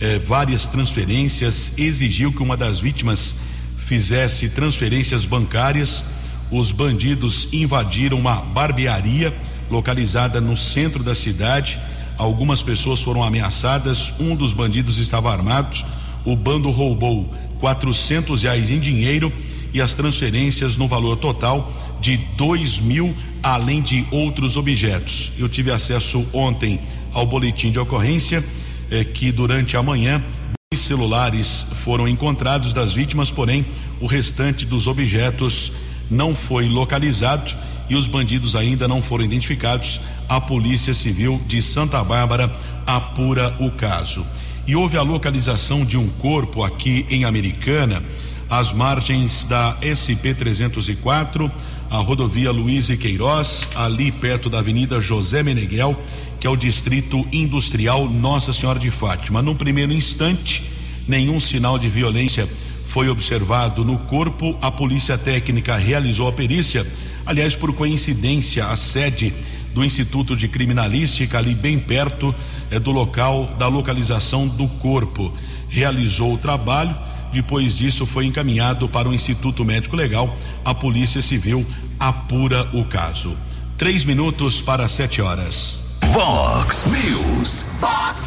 eh, 0.00 0.18
várias 0.18 0.68
transferências, 0.68 1.72
exigiu 1.76 2.32
que 2.32 2.42
uma 2.42 2.56
das 2.56 2.78
vítimas 2.78 3.34
fizesse 3.76 4.50
transferências 4.50 5.24
bancárias. 5.24 6.04
Os 6.50 6.70
bandidos 6.70 7.48
invadiram 7.52 8.18
uma 8.18 8.36
barbearia 8.36 9.34
localizada 9.70 10.40
no 10.40 10.56
centro 10.56 11.02
da 11.02 11.14
cidade. 11.14 11.78
Algumas 12.18 12.62
pessoas 12.62 13.00
foram 13.00 13.22
ameaçadas. 13.22 14.12
Um 14.20 14.36
dos 14.36 14.52
bandidos 14.52 14.98
estava 14.98 15.32
armado. 15.32 15.84
O 16.24 16.36
bando 16.36 16.70
roubou 16.70 17.32
400 17.58 18.42
reais 18.42 18.70
em 18.70 18.78
dinheiro 18.78 19.32
e 19.72 19.80
as 19.80 19.94
transferências 19.94 20.76
no 20.76 20.86
valor 20.86 21.16
total 21.16 21.72
de 22.02 22.16
dois 22.36 22.80
mil, 22.80 23.16
além 23.42 23.80
de 23.80 24.04
outros 24.10 24.56
objetos. 24.56 25.32
Eu 25.38 25.48
tive 25.48 25.70
acesso 25.70 26.26
ontem 26.32 26.78
ao 27.12 27.24
boletim 27.24 27.70
de 27.70 27.78
ocorrência 27.78 28.44
eh, 28.90 29.04
que 29.04 29.30
durante 29.30 29.76
a 29.76 29.82
manhã 29.82 30.22
dois 30.70 30.82
celulares 30.82 31.66
foram 31.84 32.08
encontrados 32.08 32.74
das 32.74 32.92
vítimas, 32.92 33.30
porém 33.30 33.64
o 34.00 34.06
restante 34.06 34.66
dos 34.66 34.86
objetos 34.88 35.72
não 36.10 36.34
foi 36.34 36.68
localizado 36.68 37.54
e 37.88 37.94
os 37.94 38.08
bandidos 38.08 38.56
ainda 38.56 38.88
não 38.88 39.00
foram 39.00 39.24
identificados. 39.24 40.00
A 40.28 40.40
Polícia 40.40 40.94
Civil 40.94 41.40
de 41.46 41.62
Santa 41.62 42.02
Bárbara 42.02 42.50
apura 42.84 43.54
o 43.60 43.70
caso. 43.70 44.26
E 44.66 44.74
houve 44.74 44.96
a 44.96 45.02
localização 45.02 45.84
de 45.84 45.96
um 45.96 46.08
corpo 46.08 46.64
aqui 46.64 47.06
em 47.10 47.24
Americana, 47.24 48.02
às 48.48 48.72
margens 48.72 49.44
da 49.44 49.76
SP 49.80 50.34
304, 50.34 51.50
a 51.92 51.98
rodovia 51.98 52.50
Luiz 52.50 52.88
e 52.88 52.96
Queiroz, 52.96 53.68
ali 53.74 54.10
perto 54.10 54.48
da 54.48 54.60
Avenida 54.60 54.98
José 54.98 55.42
Meneghel, 55.42 55.94
que 56.40 56.46
é 56.46 56.50
o 56.50 56.56
distrito 56.56 57.22
industrial 57.30 58.08
Nossa 58.08 58.50
Senhora 58.50 58.80
de 58.80 58.90
Fátima. 58.90 59.42
Num 59.42 59.54
primeiro 59.54 59.92
instante, 59.92 60.62
nenhum 61.06 61.38
sinal 61.38 61.78
de 61.78 61.90
violência 61.90 62.48
foi 62.86 63.10
observado 63.10 63.84
no 63.84 63.98
corpo. 63.98 64.56
A 64.62 64.70
polícia 64.70 65.18
técnica 65.18 65.76
realizou 65.76 66.28
a 66.28 66.32
perícia. 66.32 66.86
Aliás, 67.26 67.54
por 67.54 67.74
coincidência, 67.74 68.68
a 68.68 68.74
sede 68.74 69.30
do 69.74 69.84
Instituto 69.84 70.34
de 70.34 70.48
Criminalística, 70.48 71.36
ali 71.36 71.54
bem 71.54 71.78
perto 71.78 72.34
é, 72.70 72.78
do 72.78 72.90
local 72.90 73.54
da 73.58 73.68
localização 73.68 74.48
do 74.48 74.66
corpo, 74.66 75.30
realizou 75.68 76.32
o 76.32 76.38
trabalho. 76.38 76.96
Depois 77.32 77.78
disso, 77.78 78.04
foi 78.04 78.26
encaminhado 78.26 78.88
para 78.88 79.08
o 79.08 79.14
Instituto 79.14 79.64
Médico 79.64 79.96
Legal. 79.96 80.36
A 80.64 80.74
Polícia 80.74 81.22
Civil 81.22 81.66
apura 81.98 82.68
o 82.74 82.84
caso. 82.84 83.36
Três 83.78 84.04
minutos 84.04 84.60
para 84.60 84.86
sete 84.88 85.22
horas. 85.22 85.82
Vox 86.12 86.86
News. 86.86 87.64
Vox 87.80 88.22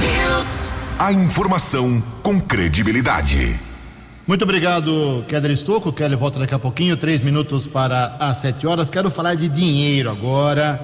News. 0.00 0.72
A 0.98 1.12
informação 1.12 2.00
com 2.22 2.40
credibilidade. 2.40 3.58
Muito 4.26 4.44
obrigado, 4.44 5.24
Keller 5.26 5.50
Estocco. 5.50 5.92
Keller 5.92 6.16
volta 6.16 6.38
daqui 6.38 6.54
a 6.54 6.58
pouquinho, 6.58 6.96
três 6.96 7.20
minutos 7.20 7.66
para 7.66 8.16
as 8.20 8.38
sete 8.38 8.66
horas. 8.66 8.88
Quero 8.88 9.10
falar 9.10 9.34
de 9.34 9.48
dinheiro 9.48 10.10
agora. 10.10 10.80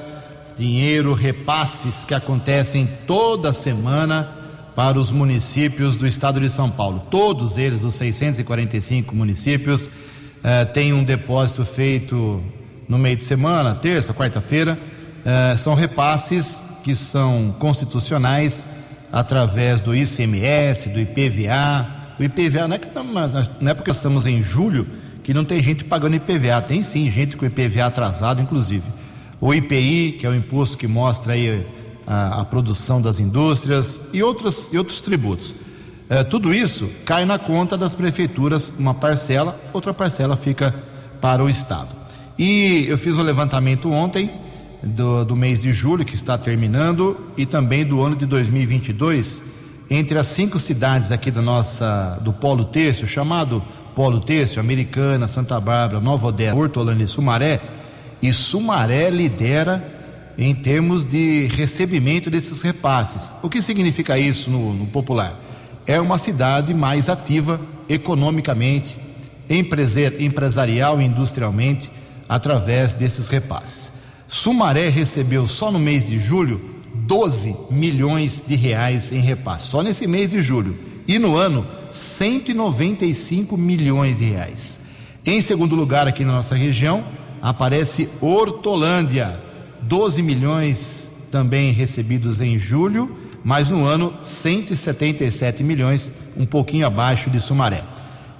Dinheiro, 0.58 1.14
repasses 1.14 2.04
que 2.04 2.12
acontecem 2.12 2.86
toda 3.06 3.52
semana 3.52 4.39
para 4.74 4.98
os 4.98 5.10
municípios 5.10 5.96
do 5.96 6.06
estado 6.06 6.40
de 6.40 6.48
São 6.48 6.70
Paulo. 6.70 7.06
Todos 7.10 7.56
eles, 7.58 7.84
os 7.84 7.94
645 7.94 9.14
municípios, 9.14 9.90
eh, 10.42 10.64
têm 10.66 10.92
um 10.92 11.04
depósito 11.04 11.64
feito 11.64 12.42
no 12.88 12.98
meio 12.98 13.16
de 13.16 13.22
semana, 13.22 13.74
terça, 13.74 14.14
quarta-feira. 14.14 14.78
Eh, 15.24 15.56
são 15.58 15.74
repasses 15.74 16.62
que 16.84 16.94
são 16.94 17.54
constitucionais 17.58 18.68
através 19.12 19.80
do 19.80 19.94
ICMS, 19.94 20.90
do 20.90 21.00
IPVA, 21.00 22.00
o 22.20 22.22
IPVA 22.22 22.68
não 22.68 22.76
é, 22.76 22.78
que, 22.78 22.86
não 23.62 23.70
é 23.70 23.72
porque 23.72 23.90
estamos 23.90 24.26
em 24.26 24.42
julho 24.42 24.86
que 25.22 25.32
não 25.32 25.42
tem 25.42 25.62
gente 25.62 25.84
pagando 25.84 26.16
IPVA. 26.16 26.60
Tem 26.60 26.82
sim 26.82 27.10
gente 27.10 27.34
com 27.34 27.46
IPVA 27.46 27.86
atrasado, 27.86 28.42
inclusive. 28.42 28.84
O 29.40 29.54
IPI, 29.54 30.16
que 30.20 30.26
é 30.26 30.28
o 30.28 30.34
imposto 30.34 30.76
que 30.76 30.86
mostra 30.86 31.32
aí 31.32 31.64
a, 32.06 32.40
a 32.40 32.44
produção 32.44 33.00
das 33.00 33.20
indústrias 33.20 34.02
e 34.12 34.22
outros, 34.22 34.72
e 34.72 34.78
outros 34.78 35.00
tributos. 35.00 35.54
É, 36.08 36.24
tudo 36.24 36.52
isso 36.52 36.90
cai 37.04 37.24
na 37.24 37.38
conta 37.38 37.76
das 37.78 37.94
prefeituras, 37.94 38.72
uma 38.78 38.92
parcela, 38.92 39.58
outra 39.72 39.94
parcela 39.94 40.36
fica 40.36 40.74
para 41.20 41.44
o 41.44 41.48
Estado. 41.48 41.88
E 42.38 42.86
eu 42.88 42.98
fiz 42.98 43.16
o 43.16 43.20
um 43.20 43.24
levantamento 43.24 43.90
ontem 43.92 44.30
do, 44.82 45.24
do 45.24 45.36
mês 45.36 45.62
de 45.62 45.72
julho, 45.72 46.04
que 46.04 46.14
está 46.14 46.36
terminando, 46.36 47.16
e 47.36 47.46
também 47.46 47.84
do 47.84 48.02
ano 48.02 48.16
de 48.16 48.26
2022 48.26 49.50
entre 49.90 50.16
as 50.18 50.28
cinco 50.28 50.58
cidades 50.58 51.10
aqui 51.10 51.32
da 51.32 51.42
nossa 51.42 52.18
do 52.22 52.32
Polo 52.32 52.64
Têxtil, 52.64 53.08
chamado 53.08 53.60
Polo 53.94 54.20
Têxtil, 54.20 54.60
Americana, 54.60 55.26
Santa 55.26 55.58
Bárbara, 55.60 56.00
Nova 56.00 56.28
Odessa, 56.28 56.56
Hortolândia 56.56 57.04
e 57.04 57.08
Sumaré, 57.08 57.60
e 58.22 58.32
Sumaré 58.32 59.10
lidera 59.10 59.99
em 60.40 60.54
termos 60.54 61.04
de 61.04 61.46
recebimento 61.54 62.30
desses 62.30 62.62
repasses. 62.62 63.34
O 63.42 63.50
que 63.50 63.60
significa 63.60 64.18
isso 64.18 64.50
no, 64.50 64.72
no 64.72 64.86
popular? 64.86 65.38
É 65.86 66.00
uma 66.00 66.16
cidade 66.16 66.72
mais 66.72 67.10
ativa 67.10 67.60
economicamente, 67.86 68.96
empresarial 70.18 70.98
e 70.98 71.04
industrialmente 71.04 71.90
através 72.26 72.94
desses 72.94 73.28
repasses. 73.28 73.92
Sumaré 74.26 74.88
recebeu 74.88 75.46
só 75.46 75.70
no 75.70 75.78
mês 75.78 76.06
de 76.06 76.18
julho 76.18 76.58
12 76.94 77.54
milhões 77.70 78.42
de 78.46 78.54
reais 78.54 79.12
em 79.12 79.20
repasse, 79.20 79.68
só 79.68 79.82
nesse 79.82 80.06
mês 80.06 80.30
de 80.30 80.40
julho. 80.40 80.74
E 81.06 81.18
no 81.18 81.36
ano, 81.36 81.66
195 81.90 83.56
milhões 83.58 84.18
de 84.18 84.24
reais. 84.24 84.80
Em 85.26 85.42
segundo 85.42 85.74
lugar, 85.74 86.06
aqui 86.06 86.24
na 86.24 86.32
nossa 86.32 86.54
região, 86.54 87.04
aparece 87.42 88.08
Hortolândia, 88.20 89.49
12 89.90 90.22
milhões 90.22 91.10
também 91.32 91.72
recebidos 91.72 92.40
em 92.40 92.56
julho, 92.56 93.10
mas 93.42 93.70
no 93.70 93.84
ano 93.84 94.14
177 94.22 95.64
milhões, 95.64 96.12
um 96.36 96.46
pouquinho 96.46 96.86
abaixo 96.86 97.28
de 97.28 97.40
Sumaré. 97.40 97.82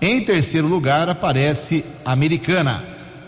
Em 0.01 0.21
terceiro 0.21 0.69
lugar 0.69 1.09
aparece 1.09 1.85
Americana, 2.05 2.85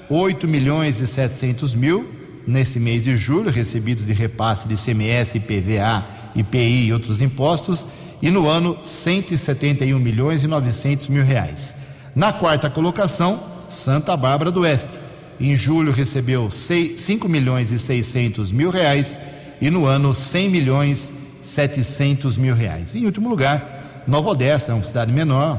8 0.09 0.47
milhões 0.47 1.01
e 1.01 1.07
700 1.09 1.75
mil, 1.75 2.09
nesse 2.47 2.79
mês 2.79 3.03
de 3.03 3.17
julho, 3.17 3.51
recebidos 3.51 4.07
de 4.07 4.13
repasse 4.13 4.69
de 4.69 4.77
CMS, 4.77 5.35
IPVA, 5.35 6.07
IPI 6.37 6.87
e 6.87 6.93
outros 6.93 7.21
impostos, 7.21 7.89
e 8.23 8.31
no 8.31 8.49
ano 8.49 8.79
171 8.81 9.99
milhões 9.99 10.45
e 10.45 10.47
900 10.47 11.09
mil 11.09 11.25
reais. 11.25 11.75
Na 12.15 12.33
quarta 12.33 12.71
colocação, 12.71 13.41
Santa 13.69 14.17
Bárbara 14.17 14.53
do 14.53 14.61
Oeste. 14.61 15.12
Em 15.43 15.57
julho 15.57 15.91
recebeu 15.91 16.49
5 16.53 17.29
milhões 17.29 17.73
e 17.73 17.79
600 17.79 18.53
mil 18.53 18.71
reais 18.71 19.19
e 19.61 19.71
no 19.71 19.87
ano 19.87 20.15
100 20.15 20.49
milhões 20.49 21.13
700 21.43 22.37
mil 22.37 22.55
reais. 22.55 22.95
Em 22.95 23.05
último 23.05 23.29
lugar, 23.29 24.05
Nova 24.07 24.31
Odessa, 24.31 24.71
é 24.71 24.75
uma 24.77 24.85
cidade 24.85 25.11
menor 25.11 25.59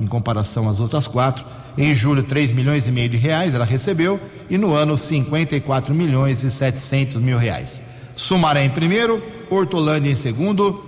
em 0.00 0.06
comparação 0.06 0.66
às 0.66 0.80
outras 0.80 1.06
quatro. 1.06 1.44
Em 1.76 1.94
julho, 1.94 2.22
3 2.22 2.52
milhões 2.52 2.88
e 2.88 2.90
meio 2.90 3.10
de 3.10 3.18
reais 3.18 3.52
ela 3.52 3.66
recebeu 3.66 4.18
e 4.48 4.56
no 4.56 4.72
ano 4.72 4.96
54 4.96 5.94
milhões 5.94 6.42
e 6.42 6.50
700 6.50 7.16
mil 7.16 7.36
reais. 7.36 7.82
Sumaré 8.16 8.64
em 8.64 8.70
primeiro, 8.70 9.22
Hortolândia 9.50 10.10
em 10.10 10.16
segundo, 10.16 10.82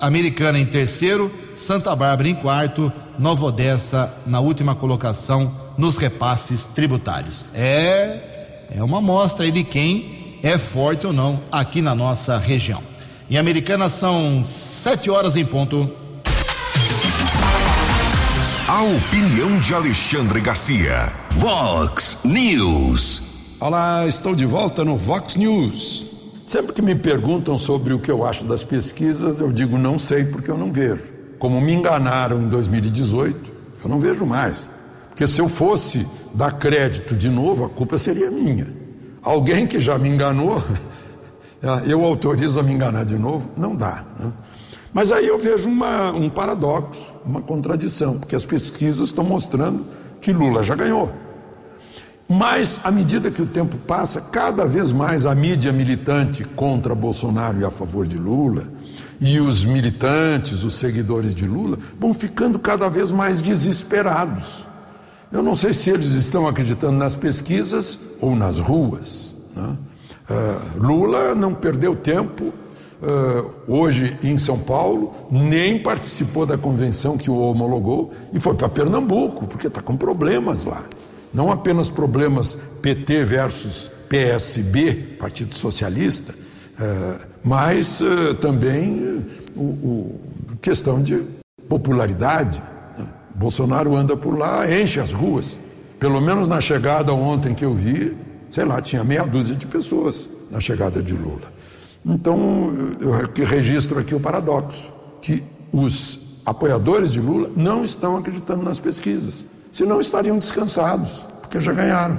Americana 0.00 0.58
em 0.58 0.64
terceiro, 0.64 1.30
Santa 1.54 1.94
Bárbara 1.94 2.30
em 2.30 2.34
quarto, 2.34 2.90
Nova 3.18 3.44
Odessa 3.44 4.10
na 4.26 4.40
última 4.40 4.74
colocação 4.74 5.61
nos 5.76 5.96
repasses 5.96 6.64
tributários. 6.66 7.46
É, 7.54 8.66
é 8.74 8.82
uma 8.82 8.98
amostra 8.98 9.44
aí 9.44 9.50
de 9.50 9.64
quem 9.64 10.38
é 10.42 10.58
forte 10.58 11.06
ou 11.06 11.12
não 11.12 11.40
aqui 11.50 11.80
na 11.80 11.94
nossa 11.94 12.38
região. 12.38 12.82
Em 13.30 13.38
Americana 13.38 13.88
são 13.88 14.44
sete 14.44 15.08
horas 15.08 15.36
em 15.36 15.44
ponto. 15.44 15.90
A 18.68 18.82
opinião 18.82 19.58
de 19.60 19.74
Alexandre 19.74 20.40
Garcia. 20.40 21.12
Vox 21.30 22.18
News. 22.24 23.22
Olá, 23.60 24.06
estou 24.06 24.34
de 24.34 24.44
volta 24.44 24.84
no 24.84 24.96
Vox 24.96 25.36
News. 25.36 26.06
Sempre 26.44 26.72
que 26.72 26.82
me 26.82 26.94
perguntam 26.94 27.58
sobre 27.58 27.94
o 27.94 27.98
que 27.98 28.10
eu 28.10 28.26
acho 28.26 28.44
das 28.44 28.64
pesquisas, 28.64 29.40
eu 29.40 29.52
digo 29.52 29.78
não 29.78 29.98
sei 29.98 30.24
porque 30.24 30.50
eu 30.50 30.58
não 30.58 30.72
vejo. 30.72 31.04
Como 31.38 31.60
me 31.60 31.72
enganaram 31.72 32.42
em 32.42 32.48
2018, 32.48 33.52
eu 33.82 33.88
não 33.88 33.98
vejo 34.00 34.26
mais. 34.26 34.68
Porque 35.12 35.26
se 35.26 35.40
eu 35.40 35.48
fosse 35.48 36.06
dar 36.34 36.52
crédito 36.52 37.14
de 37.14 37.28
novo, 37.28 37.66
a 37.66 37.68
culpa 37.68 37.98
seria 37.98 38.30
minha. 38.30 38.66
Alguém 39.22 39.66
que 39.66 39.78
já 39.78 39.98
me 39.98 40.08
enganou, 40.08 40.64
eu 41.86 42.02
autorizo 42.02 42.58
a 42.58 42.62
me 42.62 42.72
enganar 42.72 43.04
de 43.04 43.18
novo? 43.18 43.50
Não 43.56 43.76
dá. 43.76 44.04
Né? 44.18 44.32
Mas 44.92 45.12
aí 45.12 45.26
eu 45.26 45.38
vejo 45.38 45.68
uma, 45.68 46.10
um 46.10 46.30
paradoxo, 46.30 47.14
uma 47.24 47.42
contradição, 47.42 48.18
porque 48.18 48.34
as 48.34 48.44
pesquisas 48.44 49.10
estão 49.10 49.22
mostrando 49.22 49.84
que 50.20 50.32
Lula 50.32 50.62
já 50.62 50.74
ganhou. 50.74 51.12
Mas, 52.28 52.80
à 52.82 52.90
medida 52.90 53.30
que 53.30 53.42
o 53.42 53.46
tempo 53.46 53.76
passa, 53.76 54.18
cada 54.18 54.64
vez 54.64 54.90
mais 54.90 55.26
a 55.26 55.34
mídia 55.34 55.72
militante 55.72 56.44
contra 56.44 56.94
Bolsonaro 56.94 57.60
e 57.60 57.64
a 57.64 57.70
favor 57.70 58.06
de 58.06 58.16
Lula, 58.16 58.68
e 59.20 59.38
os 59.38 59.64
militantes, 59.64 60.64
os 60.64 60.78
seguidores 60.78 61.34
de 61.34 61.46
Lula, 61.46 61.78
vão 62.00 62.14
ficando 62.14 62.58
cada 62.58 62.88
vez 62.88 63.10
mais 63.10 63.42
desesperados. 63.42 64.66
Eu 65.32 65.42
não 65.42 65.56
sei 65.56 65.72
se 65.72 65.88
eles 65.88 66.12
estão 66.12 66.46
acreditando 66.46 66.92
nas 66.92 67.16
pesquisas 67.16 67.98
ou 68.20 68.36
nas 68.36 68.58
ruas. 68.58 69.34
Né? 69.56 69.76
Uh, 70.28 70.78
Lula 70.78 71.34
não 71.34 71.54
perdeu 71.54 71.96
tempo 71.96 72.44
uh, 72.44 73.50
hoje 73.66 74.16
em 74.22 74.36
São 74.36 74.58
Paulo, 74.58 75.14
nem 75.30 75.78
participou 75.78 76.44
da 76.44 76.58
convenção 76.58 77.16
que 77.16 77.30
o 77.30 77.38
homologou 77.38 78.12
e 78.32 78.38
foi 78.38 78.54
para 78.54 78.68
Pernambuco, 78.68 79.46
porque 79.46 79.68
está 79.68 79.80
com 79.80 79.96
problemas 79.96 80.64
lá. 80.64 80.84
Não 81.32 81.50
apenas 81.50 81.88
problemas 81.88 82.54
PT 82.82 83.24
versus 83.24 83.90
PSB, 84.10 85.16
Partido 85.18 85.54
Socialista, 85.54 86.34
uh, 86.34 87.26
mas 87.42 88.02
também 88.40 89.24
o, 89.56 89.62
o, 89.62 90.20
questão 90.60 91.02
de 91.02 91.22
popularidade. 91.68 92.62
Bolsonaro 93.34 93.96
anda 93.96 94.16
por 94.16 94.36
lá, 94.36 94.70
enche 94.70 95.00
as 95.00 95.12
ruas. 95.12 95.56
Pelo 95.98 96.20
menos 96.20 96.48
na 96.48 96.60
chegada 96.60 97.12
ontem 97.12 97.54
que 97.54 97.64
eu 97.64 97.74
vi, 97.74 98.16
sei 98.50 98.64
lá, 98.64 98.80
tinha 98.80 99.04
meia 99.04 99.24
dúzia 99.24 99.54
de 99.54 99.66
pessoas 99.66 100.28
na 100.50 100.60
chegada 100.60 101.02
de 101.02 101.14
Lula. 101.14 101.52
Então, 102.04 102.72
eu 103.00 103.44
registro 103.46 103.98
aqui 103.98 104.14
o 104.14 104.20
paradoxo, 104.20 104.92
que 105.20 105.42
os 105.72 106.40
apoiadores 106.44 107.12
de 107.12 107.20
Lula 107.20 107.50
não 107.56 107.84
estão 107.84 108.16
acreditando 108.16 108.64
nas 108.64 108.80
pesquisas, 108.80 109.44
senão 109.70 110.00
estariam 110.00 110.36
descansados, 110.38 111.24
porque 111.40 111.60
já 111.60 111.72
ganharam. 111.72 112.14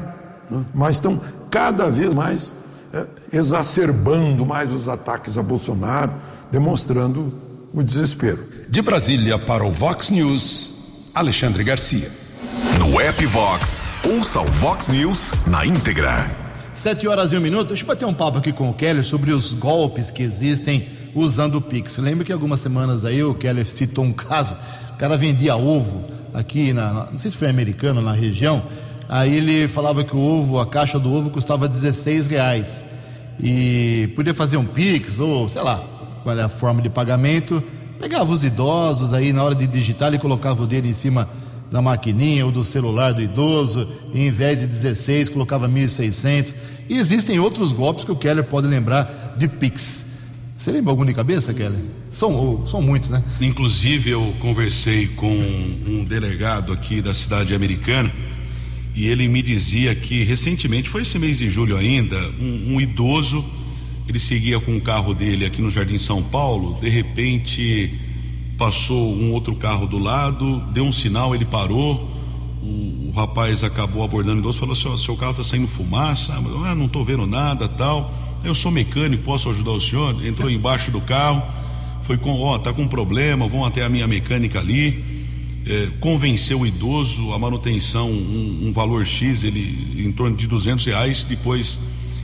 Né? 0.50 0.64
Mas 0.74 0.96
estão 0.96 1.20
cada 1.52 1.92
vez 1.92 2.14
mais 2.14 2.56
é, 2.94 3.06
exacerbando 3.32 4.46
mais 4.46 4.72
os 4.72 4.88
ataques 4.88 5.38
a 5.38 5.44
Bolsonaro, 5.44 6.14
demonstrando 6.52 7.34
o 7.74 7.84
desespero. 7.84 8.40
De 8.70 8.82
Brasília 8.82 9.38
para 9.38 9.66
o 9.66 9.72
Vox 9.72 10.10
News, 10.10 10.73
Alexandre 11.14 11.64
Garcia. 11.64 12.10
No 12.80 13.00
app 13.00 13.24
Vox, 13.28 13.84
ouça 14.04 14.42
o 14.42 14.46
Vox 14.46 14.90
News 14.90 15.32
na 15.46 15.64
íntegra. 15.64 16.28
Sete 16.74 17.08
horas 17.08 17.32
e 17.32 17.38
um 17.38 17.40
minuto. 17.40 17.68
Deixa 17.68 17.84
eu 17.84 17.88
bater 17.88 18.06
um 18.06 18.14
papo 18.14 18.40
aqui 18.40 18.52
com 18.52 18.68
o 18.68 18.74
Keller 18.74 19.04
sobre 19.04 19.32
os 19.32 19.54
golpes 19.54 20.10
que 20.10 20.24
existem 20.24 20.88
usando 21.14 21.60
o 21.60 21.62
Pix. 21.62 22.00
Lembra 22.00 22.26
que 22.26 22.34
algumas 22.34 22.62
semanas 22.62 23.06
aí 23.06 23.24
o 23.24 23.36
Keller 23.36 23.64
citou 23.70 24.04
um 24.04 24.12
caso, 24.12 24.58
o 24.92 24.98
cara 24.98 25.16
vendia 25.16 25.56
ovo 25.56 26.04
aqui 26.34 26.74
na, 26.74 27.12
não 27.12 27.18
sei 27.20 27.30
se 27.30 27.38
foi 27.38 27.48
americano, 27.48 28.02
na 28.02 28.14
região, 28.14 28.66
aí 29.08 29.36
ele 29.36 29.68
falava 29.68 30.04
que 30.04 30.16
o 30.16 30.20
ovo, 30.20 30.60
a 30.60 30.66
caixa 30.66 30.98
do 30.98 31.14
ovo 31.14 31.30
custava 31.30 31.68
16 31.68 32.26
reais 32.26 32.86
e 33.40 34.12
podia 34.16 34.34
fazer 34.34 34.58
um 34.58 34.66
Pix 34.66 35.20
ou 35.20 35.48
sei 35.48 35.62
lá, 35.62 35.80
qual 36.24 36.36
é 36.36 36.42
a 36.42 36.50
forma 36.50 36.82
de 36.82 36.90
pagamento, 36.90 37.64
pegava 38.04 38.34
os 38.34 38.44
idosos 38.44 39.14
aí 39.14 39.32
na 39.32 39.42
hora 39.42 39.56
de 39.56 39.66
digitar 39.66 40.10
ele 40.10 40.20
colocava 40.20 40.62
o 40.62 40.68
dedo 40.68 40.86
em 40.86 40.94
cima 40.94 41.30
da 41.72 41.82
maquininha 41.82 42.46
ou 42.46 42.52
do 42.52 42.62
celular 42.62 43.14
do 43.14 43.22
idoso, 43.22 43.90
e 44.14 44.28
em 44.28 44.30
vez 44.30 44.60
de 44.60 44.68
16 44.68 45.30
colocava 45.30 45.70
1.600. 45.70 46.54
E 46.90 46.98
existem 46.98 47.40
outros 47.40 47.72
golpes 47.72 48.04
que 48.04 48.12
o 48.12 48.16
Keller 48.16 48.44
pode 48.44 48.68
lembrar 48.68 49.36
de 49.38 49.48
Pix. 49.48 50.06
Você 50.58 50.70
lembra 50.70 50.92
algum 50.92 51.06
de 51.06 51.14
cabeça, 51.14 51.54
Keller? 51.54 51.80
São, 52.12 52.68
são 52.68 52.82
muitos, 52.82 53.10
né? 53.10 53.24
Inclusive, 53.40 54.10
eu 54.10 54.34
conversei 54.40 55.08
com 55.08 55.32
um 55.32 56.04
delegado 56.04 56.74
aqui 56.74 57.02
da 57.02 57.14
cidade 57.14 57.56
americana 57.56 58.12
e 58.94 59.08
ele 59.08 59.30
me 59.30 59.42
dizia 59.42 59.96
que 59.96 60.24
recentemente, 60.24 60.90
foi 60.90 61.04
esse 61.04 61.18
mês 61.18 61.40
de 61.40 61.50
julho 61.50 61.78
ainda, 61.78 62.18
um, 62.40 62.76
um 62.76 62.82
idoso, 62.82 63.44
ele 64.08 64.20
seguia 64.20 64.60
com 64.60 64.76
o 64.76 64.82
carro 64.82 65.14
dele 65.14 65.46
aqui 65.46 65.62
no 65.62 65.72
Jardim 65.72 65.98
São 65.98 66.22
Paulo, 66.22 66.78
de 66.82 66.90
repente 66.90 68.00
passou 68.58 69.14
um 69.14 69.32
outro 69.32 69.56
carro 69.56 69.88
do 69.88 69.98
lado, 69.98 70.60
deu 70.72 70.86
um 70.86 70.92
sinal, 70.92 71.34
ele 71.34 71.46
parou. 71.46 72.12
O, 72.62 73.10
o 73.10 73.14
rapaz 73.14 73.64
acabou 73.64 74.04
abordando 74.04 74.38
o 74.38 74.40
idoso, 74.40 74.60
falou: 74.60 74.76
seu, 74.76 74.98
seu 74.98 75.18
carro 75.18 75.32
está 75.32 75.44
saindo 75.44 75.68
fumaça, 75.68 76.34
ah, 76.66 76.76
não 76.76 76.86
estou 76.86 77.04
vendo 77.04 77.26
nada, 77.26 77.68
tal. 77.68 78.14
Eu 78.44 78.54
sou 78.54 78.72
mecânico, 78.72 79.24
posso 79.24 79.50
ajudar 79.50 79.72
o 79.72 79.80
senhor? 79.80 80.26
Entrou 80.26 80.50
embaixo 80.50 80.92
do 80.92 81.00
carro, 81.02 81.42
foi 82.04 82.18
com, 82.18 82.32
ó, 82.42 82.56
oh, 82.56 82.60
tá 82.60 82.74
com 82.74 82.88
problema, 82.88 83.48
vão 83.48 83.66
até 83.66 83.84
a 83.84 83.90
minha 83.90 84.08
mecânica 84.08 84.60
ali. 84.60 85.04
É, 85.66 85.88
convenceu 86.02 86.60
o 86.60 86.68
idoso 86.68 87.32
a 87.32 87.40
manutenção 87.40 88.10
um, 88.10 88.68
um, 88.68 88.74
valor 88.74 89.06
X, 89.06 89.44
ele 89.46 90.04
em 90.06 90.12
torno 90.12 90.36
de 90.36 90.46
duzentos 90.46 90.86
reais. 90.86 91.24
Depois 91.24 91.80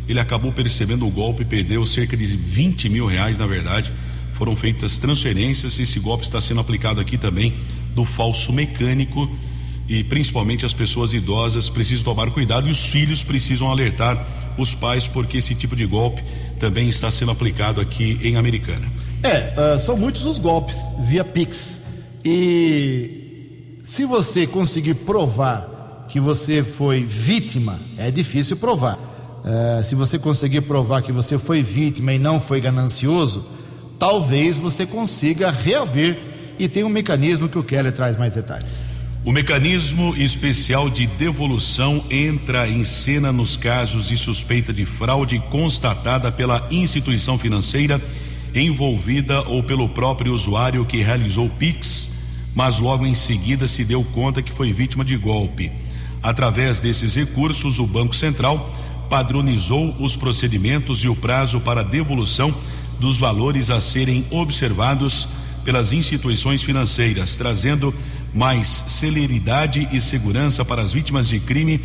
ele 0.09 0.19
acabou 0.19 0.51
percebendo 0.51 1.07
o 1.07 1.09
golpe, 1.11 1.45
perdeu 1.45 1.85
cerca 1.85 2.17
de 2.17 2.25
20 2.25 2.89
mil 2.89 3.05
reais, 3.05 3.39
na 3.39 3.45
verdade 3.45 3.91
foram 4.39 4.55
feitas 4.55 4.97
transferências. 4.97 5.77
Esse 5.77 5.99
golpe 5.99 6.23
está 6.23 6.39
sendo 6.39 6.61
aplicado 6.61 7.01
aqui 7.01 7.17
também 7.17 7.53
do 7.93 8.05
falso 8.05 8.53
mecânico 8.53 9.29
e 9.87 10.01
principalmente 10.05 10.65
as 10.65 10.73
pessoas 10.73 11.13
idosas 11.13 11.67
precisam 11.67 12.05
tomar 12.05 12.31
cuidado 12.31 12.69
e 12.69 12.71
os 12.71 12.85
filhos 12.85 13.21
precisam 13.21 13.69
alertar 13.69 14.25
os 14.57 14.73
pais 14.73 15.07
porque 15.07 15.39
esse 15.39 15.53
tipo 15.53 15.75
de 15.75 15.85
golpe 15.85 16.23
também 16.57 16.87
está 16.87 17.11
sendo 17.11 17.31
aplicado 17.31 17.81
aqui 17.81 18.17
em 18.23 18.37
Americana. 18.37 18.89
É, 19.23 19.75
uh, 19.75 19.79
são 19.79 19.97
muitos 19.97 20.25
os 20.25 20.39
golpes 20.39 20.77
via 21.01 21.25
Pix 21.25 21.81
e 22.23 23.81
se 23.83 24.05
você 24.05 24.47
conseguir 24.47 24.93
provar 24.93 26.05
que 26.07 26.19
você 26.19 26.63
foi 26.63 27.03
vítima, 27.03 27.77
é 27.97 28.09
difícil 28.09 28.55
provar. 28.55 29.08
Uh, 29.49 29.83
se 29.83 29.95
você 29.95 30.19
conseguir 30.19 30.61
provar 30.61 31.01
que 31.01 31.11
você 31.11 31.35
foi 31.39 31.63
vítima 31.63 32.13
e 32.13 32.19
não 32.19 32.39
foi 32.39 32.61
ganancioso, 32.61 33.47
talvez 33.97 34.59
você 34.59 34.85
consiga 34.85 35.49
reaver 35.49 36.19
e 36.59 36.67
tem 36.67 36.83
um 36.83 36.89
mecanismo 36.89 37.49
que 37.49 37.57
o 37.57 37.63
Keller 37.63 37.91
traz 37.91 38.15
mais 38.15 38.35
detalhes. 38.35 38.83
O 39.25 39.31
mecanismo 39.31 40.15
especial 40.15 40.87
de 40.87 41.07
devolução 41.07 42.03
entra 42.11 42.67
em 42.67 42.83
cena 42.83 43.31
nos 43.31 43.57
casos 43.57 44.09
de 44.09 44.15
suspeita 44.15 44.71
de 44.71 44.85
fraude 44.85 45.39
constatada 45.49 46.31
pela 46.31 46.67
instituição 46.69 47.39
financeira 47.39 47.99
envolvida 48.53 49.41
ou 49.47 49.63
pelo 49.63 49.89
próprio 49.89 50.31
usuário 50.31 50.85
que 50.85 51.01
realizou 51.01 51.47
o 51.47 51.49
Pix, 51.49 52.11
mas 52.53 52.77
logo 52.77 53.03
em 53.03 53.15
seguida 53.15 53.67
se 53.67 53.83
deu 53.83 54.03
conta 54.13 54.43
que 54.43 54.53
foi 54.53 54.71
vítima 54.71 55.03
de 55.03 55.17
golpe. 55.17 55.71
Através 56.21 56.79
desses 56.79 57.15
recursos, 57.15 57.79
o 57.79 57.87
Banco 57.87 58.15
Central 58.15 58.69
padronizou 59.09 59.95
os 59.99 60.15
procedimentos 60.15 61.03
e 61.03 61.09
o 61.09 61.15
prazo 61.15 61.59
para 61.59 61.83
devolução 61.83 62.53
dos 62.99 63.17
valores 63.17 63.69
a 63.69 63.81
serem 63.81 64.25
observados 64.29 65.27
pelas 65.63 65.93
instituições 65.93 66.61
financeiras, 66.61 67.35
trazendo 67.35 67.93
mais 68.33 68.67
celeridade 68.67 69.87
e 69.91 69.99
segurança 69.99 70.63
para 70.63 70.81
as 70.81 70.93
vítimas 70.93 71.27
de 71.27 71.39
crime 71.39 71.79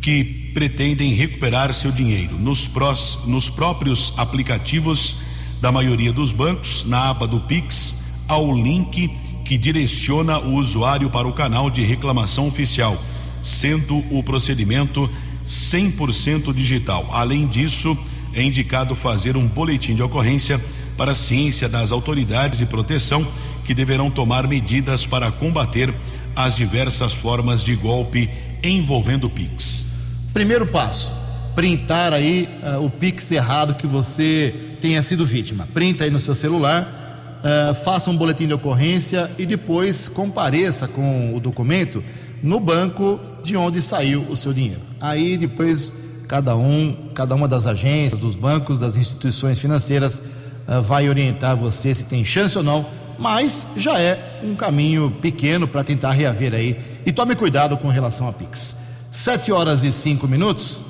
que 0.00 0.24
pretendem 0.54 1.14
recuperar 1.14 1.72
seu 1.72 1.92
dinheiro. 1.92 2.36
Nos, 2.38 2.66
prós, 2.66 3.18
nos 3.26 3.48
próprios 3.48 4.12
aplicativos 4.16 5.16
da 5.60 5.70
maioria 5.70 6.12
dos 6.12 6.32
bancos, 6.32 6.84
na 6.86 7.10
aba 7.10 7.26
do 7.26 7.40
Pix, 7.40 7.96
há 8.26 8.38
o 8.38 8.54
link 8.54 9.10
que 9.44 9.58
direciona 9.58 10.38
o 10.38 10.54
usuário 10.54 11.10
para 11.10 11.28
o 11.28 11.32
canal 11.32 11.68
de 11.68 11.82
reclamação 11.82 12.46
oficial, 12.46 13.00
sendo 13.42 13.98
o 14.10 14.22
procedimento 14.22 15.10
100% 15.44 16.52
digital. 16.52 17.08
Além 17.12 17.46
disso, 17.46 17.96
é 18.34 18.42
indicado 18.42 18.94
fazer 18.94 19.36
um 19.36 19.46
boletim 19.46 19.94
de 19.94 20.02
ocorrência 20.02 20.62
para 20.96 21.12
a 21.12 21.14
ciência 21.14 21.68
das 21.68 21.92
autoridades 21.92 22.58
de 22.58 22.66
proteção 22.66 23.26
que 23.64 23.74
deverão 23.74 24.10
tomar 24.10 24.46
medidas 24.46 25.06
para 25.06 25.30
combater 25.30 25.92
as 26.34 26.54
diversas 26.54 27.12
formas 27.12 27.64
de 27.64 27.74
golpe 27.74 28.30
envolvendo 28.62 29.26
o 29.26 29.30
Pix. 29.30 29.86
Primeiro 30.32 30.66
passo: 30.66 31.12
printar 31.54 32.12
aí 32.12 32.48
uh, 32.62 32.84
o 32.84 32.90
Pix 32.90 33.30
errado 33.30 33.74
que 33.74 33.86
você 33.86 34.54
tenha 34.80 35.02
sido 35.02 35.26
vítima. 35.26 35.68
Printa 35.72 36.04
aí 36.04 36.10
no 36.10 36.20
seu 36.20 36.34
celular, 36.34 37.40
uh, 37.42 37.74
faça 37.84 38.10
um 38.10 38.16
boletim 38.16 38.46
de 38.46 38.54
ocorrência 38.54 39.30
e 39.38 39.44
depois 39.44 40.08
compareça 40.08 40.86
com 40.88 41.34
o 41.34 41.40
documento 41.40 42.02
no 42.42 42.60
banco 42.60 43.18
de 43.42 43.56
onde 43.56 43.80
saiu 43.82 44.22
o 44.22 44.36
seu 44.36 44.52
dinheiro. 44.52 44.80
Aí 45.00 45.36
depois 45.36 45.94
cada 46.28 46.56
um, 46.56 46.96
cada 47.14 47.34
uma 47.34 47.48
das 47.48 47.66
agências, 47.66 48.20
dos 48.20 48.36
bancos, 48.36 48.78
das 48.78 48.96
instituições 48.96 49.58
financeiras 49.58 50.14
uh, 50.16 50.80
vai 50.82 51.08
orientar 51.08 51.56
você 51.56 51.94
se 51.94 52.04
tem 52.04 52.24
chance 52.24 52.56
ou 52.56 52.62
não, 52.62 52.86
mas 53.18 53.72
já 53.76 53.98
é 53.98 54.40
um 54.42 54.54
caminho 54.54 55.10
pequeno 55.20 55.66
para 55.66 55.82
tentar 55.82 56.12
reaver 56.12 56.54
aí. 56.54 56.76
E 57.04 57.12
tome 57.12 57.34
cuidado 57.34 57.76
com 57.76 57.88
relação 57.88 58.28
a 58.28 58.32
Pix. 58.32 58.76
Sete 59.10 59.50
horas 59.50 59.82
e 59.82 59.90
cinco 59.90 60.28
minutos. 60.28 60.82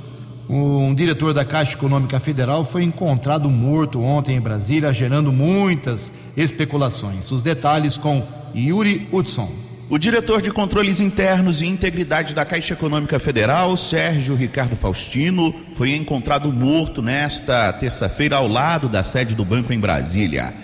Um 0.49 0.93
diretor 0.95 1.33
da 1.33 1.45
Caixa 1.45 1.75
Econômica 1.75 2.19
Federal 2.19 2.65
foi 2.65 2.83
encontrado 2.83 3.49
morto 3.49 4.03
ontem 4.03 4.37
em 4.37 4.41
Brasília, 4.41 4.93
gerando 4.93 5.33
muitas 5.33 6.13
especulações. 6.37 7.31
Os 7.31 7.41
detalhes 7.41 7.97
com 7.97 8.23
Yuri 8.55 9.09
Hudson. 9.13 9.60
O 9.91 9.99
diretor 9.99 10.41
de 10.41 10.53
Controles 10.53 11.01
Internos 11.01 11.61
e 11.61 11.67
Integridade 11.67 12.33
da 12.33 12.45
Caixa 12.45 12.75
Econômica 12.75 13.19
Federal, 13.19 13.77
Sérgio 13.77 14.37
Ricardo 14.37 14.77
Faustino, 14.77 15.53
foi 15.75 15.97
encontrado 15.97 16.53
morto 16.53 17.03
nesta 17.03 17.73
terça-feira 17.73 18.37
ao 18.37 18.47
lado 18.47 18.89
da 18.89 19.03
sede 19.03 19.35
do 19.35 19.45
banco 19.45 19.73
em 19.73 19.81
Brasília. 19.81 20.55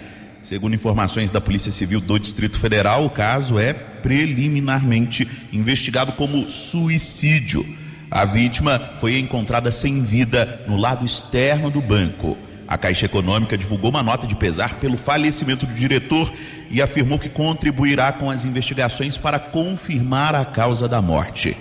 Segundo 0.44 0.76
informações 0.76 1.32
da 1.32 1.40
Polícia 1.40 1.72
Civil 1.72 2.00
do 2.00 2.20
Distrito 2.20 2.56
Federal, 2.60 3.04
o 3.04 3.10
caso 3.10 3.58
é 3.58 3.72
preliminarmente 3.72 5.28
investigado 5.52 6.12
como 6.12 6.48
suicídio. 6.48 7.66
A 8.08 8.24
vítima 8.24 8.78
foi 9.00 9.18
encontrada 9.18 9.72
sem 9.72 10.04
vida 10.04 10.60
no 10.68 10.76
lado 10.76 11.04
externo 11.04 11.68
do 11.68 11.80
banco. 11.80 12.38
A 12.68 12.76
Caixa 12.76 13.06
Econômica 13.06 13.56
divulgou 13.56 13.90
uma 13.90 14.02
nota 14.02 14.26
de 14.26 14.34
pesar 14.34 14.80
pelo 14.80 14.98
falecimento 14.98 15.66
do 15.66 15.74
diretor 15.74 16.32
e 16.68 16.82
afirmou 16.82 17.18
que 17.18 17.28
contribuirá 17.28 18.12
com 18.12 18.28
as 18.28 18.44
investigações 18.44 19.16
para 19.16 19.38
confirmar 19.38 20.34
a 20.34 20.44
causa 20.44 20.88
da 20.88 21.00
morte. 21.00 21.56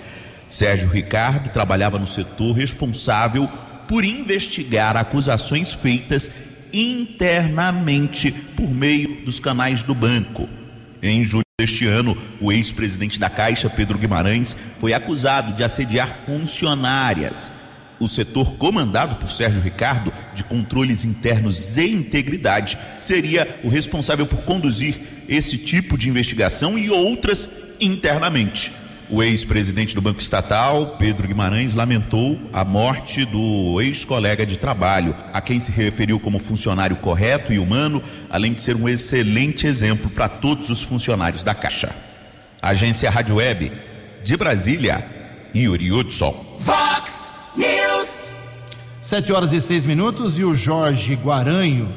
Sérgio 0.48 0.88
Ricardo 0.88 1.50
trabalhava 1.50 1.98
no 1.98 2.06
setor 2.06 2.52
responsável 2.52 3.48
por 3.86 4.04
investigar 4.04 4.96
acusações 4.96 5.72
feitas 5.72 6.66
internamente 6.72 8.32
por 8.32 8.68
meio 8.68 9.24
dos 9.24 9.38
canais 9.38 9.84
do 9.84 9.94
banco. 9.94 10.48
Em 11.00 11.24
julho 11.24 11.44
deste 11.60 11.86
ano, 11.86 12.18
o 12.40 12.50
ex-presidente 12.50 13.18
da 13.18 13.30
Caixa, 13.30 13.70
Pedro 13.70 13.96
Guimarães, 13.96 14.56
foi 14.80 14.92
acusado 14.92 15.52
de 15.52 15.62
assediar 15.62 16.08
funcionárias 16.08 17.65
o 17.98 18.08
setor 18.08 18.54
comandado 18.54 19.16
por 19.16 19.30
Sérgio 19.30 19.60
Ricardo, 19.60 20.12
de 20.34 20.44
controles 20.44 21.04
internos 21.04 21.76
e 21.76 21.90
integridade, 21.90 22.78
seria 22.98 23.58
o 23.64 23.68
responsável 23.68 24.26
por 24.26 24.42
conduzir 24.42 25.00
esse 25.28 25.58
tipo 25.58 25.96
de 25.96 26.08
investigação 26.08 26.78
e 26.78 26.90
outras 26.90 27.76
internamente. 27.80 28.72
O 29.08 29.22
ex-presidente 29.22 29.94
do 29.94 30.00
Banco 30.00 30.20
Estatal, 30.20 30.96
Pedro 30.98 31.28
Guimarães, 31.28 31.74
lamentou 31.74 32.40
a 32.52 32.64
morte 32.64 33.24
do 33.24 33.80
ex-colega 33.80 34.44
de 34.44 34.58
trabalho, 34.58 35.14
a 35.32 35.40
quem 35.40 35.60
se 35.60 35.70
referiu 35.70 36.18
como 36.18 36.40
funcionário 36.40 36.96
correto 36.96 37.52
e 37.52 37.58
humano, 37.58 38.02
além 38.28 38.52
de 38.52 38.62
ser 38.62 38.74
um 38.74 38.88
excelente 38.88 39.64
exemplo 39.64 40.10
para 40.10 40.28
todos 40.28 40.70
os 40.70 40.82
funcionários 40.82 41.44
da 41.44 41.54
Caixa. 41.54 41.94
Agência 42.60 43.08
Rádio 43.08 43.36
Web, 43.36 43.70
de 44.24 44.36
Brasília, 44.36 45.06
Yuri 45.54 45.92
Hudson. 45.92 46.56
Vox. 46.58 47.25
Sete 49.06 49.32
horas 49.32 49.52
e 49.52 49.62
seis 49.62 49.84
minutos 49.84 50.36
e 50.36 50.42
o 50.42 50.56
Jorge 50.56 51.14
Guaranho, 51.14 51.88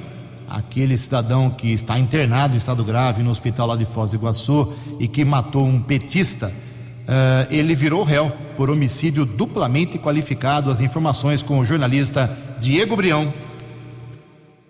aquele 0.47 0.95
cidadão 0.95 1.49
que 1.49 1.74
está 1.74 1.97
internado 1.97 2.53
em 2.53 2.57
estado 2.57 2.84
grave 2.84 3.24
no 3.24 3.32
hospital 3.32 3.66
lá 3.66 3.76
de 3.76 3.84
Foz 3.84 4.12
do 4.12 4.18
Iguaçu 4.18 4.72
e 4.99 5.07
que 5.07 5.26
matou 5.26 5.66
um 5.66 5.82
petista, 5.82 6.49
uh, 6.49 7.51
ele 7.51 7.74
virou 7.74 8.03
réu 8.03 8.32
por 8.55 8.70
homicídio 8.70 9.26
duplamente 9.26 9.97
qualificado. 9.97 10.70
As 10.70 10.82
informações 10.82 11.41
com 11.41 11.57
o 11.57 11.66
jornalista 11.66 12.30
Diego 12.60 12.95
Brião. 12.95 13.34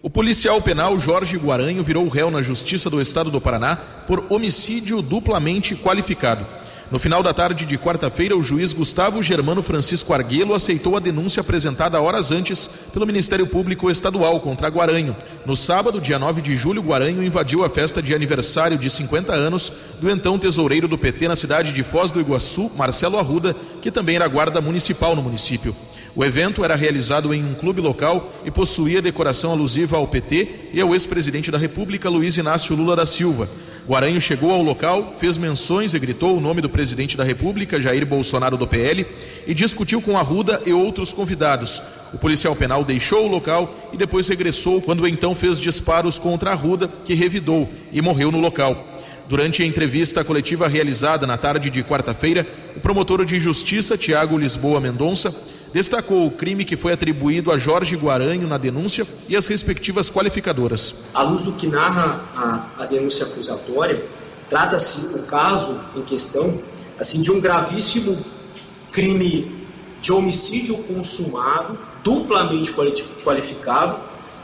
O 0.01 0.09
policial 0.09 0.61
penal 0.61 0.97
Jorge 0.97 1.35
Guaranho 1.35 1.83
virou 1.83 2.07
réu 2.07 2.31
na 2.31 2.41
Justiça 2.41 2.89
do 2.89 3.01
Estado 3.01 3.29
do 3.29 3.41
Paraná 3.41 3.75
por 4.07 4.23
homicídio 4.29 5.01
duplamente 5.01 5.75
qualificado. 5.75 6.45
No 6.91 6.97
final 6.97 7.21
da 7.21 7.31
tarde 7.31 7.67
de 7.67 7.77
quarta-feira, 7.77 8.35
o 8.35 8.41
juiz 8.41 8.73
Gustavo 8.73 9.21
Germano 9.21 9.61
Francisco 9.61 10.11
Arguelo 10.11 10.55
aceitou 10.55 10.97
a 10.97 10.99
denúncia 10.99 11.41
apresentada 11.41 12.01
horas 12.01 12.31
antes 12.31 12.65
pelo 12.91 13.05
Ministério 13.05 13.45
Público 13.45 13.91
Estadual 13.91 14.39
contra 14.39 14.69
Guaranho. 14.69 15.15
No 15.45 15.55
sábado, 15.55 16.01
dia 16.01 16.17
9 16.17 16.41
de 16.41 16.57
julho, 16.57 16.81
Guaranho 16.81 17.23
invadiu 17.23 17.63
a 17.63 17.69
festa 17.69 18.01
de 18.01 18.15
aniversário 18.15 18.75
de 18.75 18.89
50 18.89 19.31
anos 19.31 19.71
do 20.01 20.09
então 20.09 20.39
tesoureiro 20.39 20.87
do 20.87 20.97
PT 20.97 21.27
na 21.27 21.35
cidade 21.35 21.73
de 21.73 21.83
Foz 21.83 22.09
do 22.09 22.19
Iguaçu, 22.19 22.71
Marcelo 22.75 23.19
Arruda, 23.19 23.55
que 23.83 23.91
também 23.91 24.15
era 24.15 24.27
guarda 24.27 24.59
municipal 24.59 25.15
no 25.15 25.21
município. 25.21 25.75
O 26.15 26.25
evento 26.25 26.65
era 26.65 26.75
realizado 26.75 27.31
em 27.35 27.45
um 27.45 27.53
clube 27.53 27.81
local 27.81 28.33
e 28.43 28.49
possuía 28.49 28.99
decoração 28.99 29.51
alusiva 29.51 29.97
ao 29.97 30.07
PT 30.07 30.71
e 30.73 30.81
ao 30.81 30.95
ex-presidente 30.95 31.51
da 31.51 31.57
República, 31.59 32.09
Luiz 32.09 32.35
Inácio 32.35 32.75
Lula 32.75 32.95
da 32.95 33.05
Silva. 33.05 33.47
Guaranho 33.89 34.21
chegou 34.21 34.51
ao 34.51 34.61
local, 34.61 35.15
fez 35.17 35.35
menções 35.35 35.95
e 35.95 35.99
gritou 35.99 36.37
o 36.37 36.39
nome 36.39 36.61
do 36.61 36.69
presidente 36.69 37.17
da 37.17 37.23
República, 37.23 37.81
Jair 37.81 38.05
Bolsonaro 38.05 38.55
do 38.55 38.67
PL, 38.67 39.03
e 39.47 39.53
discutiu 39.55 39.99
com 39.99 40.15
Arruda 40.15 40.61
e 40.63 40.71
outros 40.71 41.11
convidados. 41.11 41.81
O 42.13 42.19
policial 42.19 42.55
penal 42.55 42.85
deixou 42.85 43.25
o 43.25 43.27
local 43.27 43.73
e 43.91 43.97
depois 43.97 44.27
regressou 44.27 44.79
quando 44.79 45.07
então 45.07 45.33
fez 45.33 45.59
disparos 45.59 46.19
contra 46.19 46.51
Arruda, 46.51 46.87
que 47.03 47.15
revidou 47.15 47.67
e 47.91 47.99
morreu 47.99 48.31
no 48.31 48.39
local. 48.39 48.95
Durante 49.27 49.63
a 49.63 49.65
entrevista 49.65 50.23
coletiva 50.23 50.67
realizada 50.67 51.25
na 51.25 51.35
tarde 51.35 51.71
de 51.71 51.83
quarta-feira, 51.83 52.45
o 52.75 52.79
promotor 52.79 53.25
de 53.25 53.39
justiça, 53.39 53.97
Tiago 53.97 54.37
Lisboa 54.37 54.79
Mendonça, 54.79 55.35
destacou 55.73 56.25
o 56.27 56.31
crime 56.31 56.65
que 56.65 56.77
foi 56.77 56.93
atribuído 56.93 57.51
a 57.51 57.57
Jorge 57.57 57.95
Guaranho 57.95 58.47
na 58.47 58.57
denúncia 58.57 59.05
e 59.27 59.35
as 59.35 59.47
respectivas 59.47 60.09
qualificadoras. 60.09 61.03
À 61.13 61.23
luz 61.23 61.41
do 61.43 61.53
que 61.53 61.67
narra 61.67 62.23
a, 62.35 62.83
a 62.83 62.85
denúncia 62.85 63.25
acusatória, 63.25 64.03
trata-se 64.49 65.15
o 65.15 65.23
caso 65.23 65.79
em 65.95 66.01
questão 66.01 66.59
assim 66.99 67.21
de 67.21 67.31
um 67.31 67.39
gravíssimo 67.39 68.17
crime 68.91 69.59
de 70.01 70.11
homicídio 70.11 70.75
consumado, 70.83 71.77
duplamente 72.03 72.73
qualificado, 73.23 73.99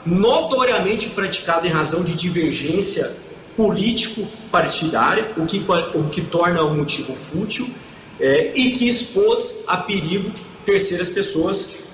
notoriamente 0.06 1.10
praticado 1.10 1.66
em 1.68 1.70
razão 1.70 2.04
de 2.04 2.16
divergência 2.16 3.12
político-partidária, 3.56 5.32
o 5.38 5.46
que, 5.46 5.66
o 5.94 6.10
que 6.10 6.22
torna 6.22 6.62
o 6.62 6.76
motivo 6.76 7.16
fútil, 7.16 7.68
é, 8.20 8.54
e 8.56 8.72
que 8.72 8.88
expôs 8.88 9.64
a 9.68 9.78
perigo 9.78 10.32
terceiras 10.66 11.10
pessoas, 11.10 11.86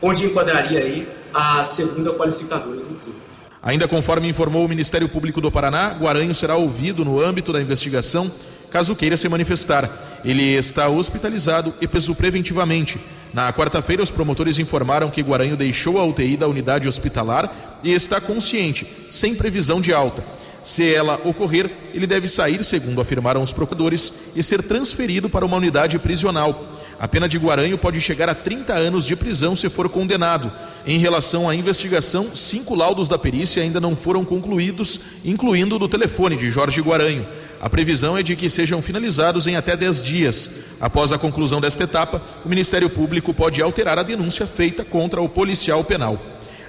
onde 0.00 0.24
enquadraria 0.24 0.78
aí 0.78 1.08
a 1.34 1.62
segunda 1.62 2.12
qualificadora 2.14 2.76
do 2.76 2.94
crime. 3.00 3.16
Ainda 3.62 3.88
conforme 3.88 4.28
informou 4.28 4.64
o 4.64 4.68
Ministério 4.68 5.08
Público 5.08 5.40
do 5.40 5.50
Paraná, 5.50 5.96
Guaranho 5.98 6.32
será 6.32 6.54
ouvido 6.56 7.04
no 7.04 7.20
âmbito 7.20 7.52
da 7.52 7.60
investigação 7.60 8.30
caso 8.70 8.94
queira 8.94 9.16
se 9.16 9.28
manifestar. 9.28 9.88
Ele 10.24 10.54
está 10.54 10.88
hospitalizado 10.88 11.72
e 11.80 11.86
preso 11.86 12.14
preventivamente. 12.14 12.98
Na 13.32 13.52
quarta-feira, 13.52 14.02
os 14.02 14.10
promotores 14.10 14.58
informaram 14.58 15.10
que 15.10 15.22
Guaranho 15.22 15.56
deixou 15.56 15.98
a 15.98 16.04
UTI 16.04 16.36
da 16.36 16.48
unidade 16.48 16.88
hospitalar 16.88 17.80
e 17.82 17.92
está 17.92 18.20
consciente, 18.20 18.86
sem 19.10 19.34
previsão 19.34 19.80
de 19.80 19.92
alta. 19.92 20.24
Se 20.62 20.92
ela 20.92 21.20
ocorrer, 21.24 21.70
ele 21.94 22.06
deve 22.06 22.28
sair, 22.28 22.62
segundo 22.64 23.00
afirmaram 23.00 23.42
os 23.42 23.52
procuradores, 23.52 24.12
e 24.34 24.42
ser 24.42 24.62
transferido 24.62 25.28
para 25.28 25.46
uma 25.46 25.56
unidade 25.56 25.98
prisional. 25.98 26.75
A 26.98 27.06
pena 27.06 27.28
de 27.28 27.36
Guaranho 27.36 27.76
pode 27.76 28.00
chegar 28.00 28.28
a 28.28 28.34
30 28.34 28.72
anos 28.72 29.04
de 29.04 29.14
prisão 29.14 29.54
se 29.54 29.68
for 29.68 29.88
condenado. 29.88 30.50
Em 30.86 30.98
relação 30.98 31.48
à 31.48 31.54
investigação, 31.54 32.34
cinco 32.34 32.74
laudos 32.74 33.06
da 33.06 33.18
perícia 33.18 33.62
ainda 33.62 33.78
não 33.78 33.94
foram 33.94 34.24
concluídos, 34.24 35.00
incluindo 35.24 35.76
o 35.76 35.78
do 35.78 35.88
telefone 35.88 36.36
de 36.36 36.50
Jorge 36.50 36.80
Guaranho. 36.80 37.26
A 37.60 37.68
previsão 37.68 38.16
é 38.16 38.22
de 38.22 38.34
que 38.34 38.48
sejam 38.48 38.80
finalizados 38.80 39.46
em 39.46 39.56
até 39.56 39.76
10 39.76 40.02
dias. 40.02 40.50
Após 40.80 41.12
a 41.12 41.18
conclusão 41.18 41.60
desta 41.60 41.84
etapa, 41.84 42.22
o 42.44 42.48
Ministério 42.48 42.88
Público 42.88 43.34
pode 43.34 43.60
alterar 43.60 43.98
a 43.98 44.02
denúncia 44.02 44.46
feita 44.46 44.84
contra 44.84 45.20
o 45.20 45.28
policial 45.28 45.84
penal. 45.84 46.18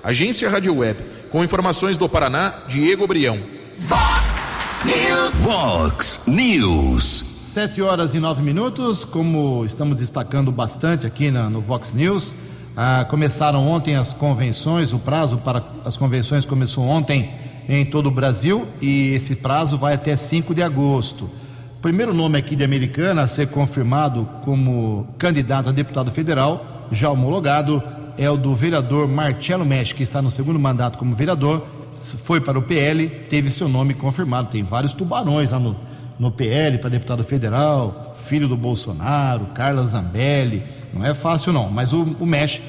Agência 0.03 0.49
Rádio 0.49 0.75
Web, 0.77 0.99
com 1.29 1.43
informações 1.43 1.97
do 1.97 2.09
Paraná, 2.09 2.53
Diego 2.67 3.07
Brião. 3.07 3.39
Vox 3.75 4.53
News. 4.83 5.33
Vox 5.35 6.19
News. 6.27 7.26
Sete 7.57 7.81
horas 7.81 8.13
e 8.13 8.19
nove 8.19 8.43
minutos, 8.43 9.03
como 9.03 9.65
estamos 9.65 9.97
destacando 9.97 10.51
bastante 10.51 11.07
aqui 11.07 11.31
na, 11.31 11.49
no 11.49 11.59
Vox 11.59 11.91
News, 11.91 12.35
ah, 12.75 13.03
começaram 13.09 13.67
ontem 13.67 13.95
as 13.95 14.13
convenções, 14.13 14.93
o 14.93 14.99
prazo 14.99 15.39
para 15.39 15.63
as 15.83 15.97
convenções 15.97 16.45
começou 16.45 16.83
ontem 16.83 17.31
em 17.67 17.83
todo 17.83 18.09
o 18.09 18.11
Brasil 18.11 18.67
e 18.79 19.11
esse 19.15 19.37
prazo 19.37 19.75
vai 19.75 19.95
até 19.95 20.15
5 20.15 20.53
de 20.53 20.61
agosto. 20.61 21.23
O 21.23 21.81
primeiro 21.81 22.13
nome 22.13 22.37
aqui 22.37 22.55
de 22.55 22.63
Americana 22.63 23.23
a 23.23 23.27
ser 23.27 23.47
confirmado 23.47 24.29
como 24.43 25.07
candidato 25.17 25.69
a 25.69 25.71
deputado 25.71 26.11
federal, 26.11 26.85
já 26.91 27.09
homologado, 27.09 27.81
é 28.19 28.29
o 28.29 28.37
do 28.37 28.53
vereador 28.53 29.07
Marcelo 29.07 29.65
Mesh, 29.65 29.93
que 29.93 30.03
está 30.03 30.21
no 30.21 30.29
segundo 30.29 30.59
mandato 30.59 30.99
como 30.99 31.15
vereador, 31.15 31.65
foi 31.99 32.39
para 32.39 32.59
o 32.59 32.61
PL, 32.61 33.07
teve 33.07 33.49
seu 33.49 33.67
nome 33.67 33.95
confirmado. 33.95 34.47
Tem 34.47 34.61
vários 34.61 34.93
tubarões 34.93 35.49
lá 35.49 35.59
no, 35.59 35.75
no 36.19 36.31
PL 36.31 36.77
para 36.79 36.89
deputado 36.89 37.23
federal, 37.23 38.15
filho 38.15 38.47
do 38.47 38.57
Bolsonaro, 38.57 39.47
Carla 39.53 39.83
Zambelli. 39.83 40.63
Não 40.93 41.05
é 41.05 41.13
fácil, 41.13 41.53
não, 41.53 41.69
mas 41.69 41.93
o, 41.93 42.03
o 42.19 42.25
MEX 42.25 42.61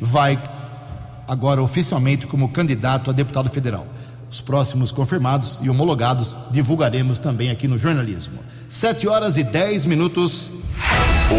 vai 0.00 0.42
agora 1.26 1.62
oficialmente 1.62 2.26
como 2.26 2.48
candidato 2.48 3.10
a 3.10 3.12
deputado 3.12 3.50
federal. 3.50 3.86
Os 4.30 4.40
próximos 4.40 4.90
confirmados 4.90 5.60
e 5.62 5.70
homologados 5.70 6.36
divulgaremos 6.50 7.18
também 7.18 7.50
aqui 7.50 7.68
no 7.68 7.78
jornalismo. 7.78 8.40
Sete 8.68 9.06
horas 9.06 9.36
e 9.36 9.44
dez 9.44 9.86
minutos. 9.86 10.50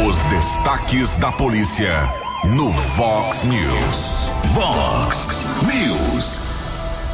Os 0.08 0.18
destaques 0.26 1.18
da 1.18 1.32
polícia 1.32 1.94
no 2.46 2.72
Vox 2.72 3.44
News. 3.44 4.30
Vox 4.54 5.28
News. 5.64 6.57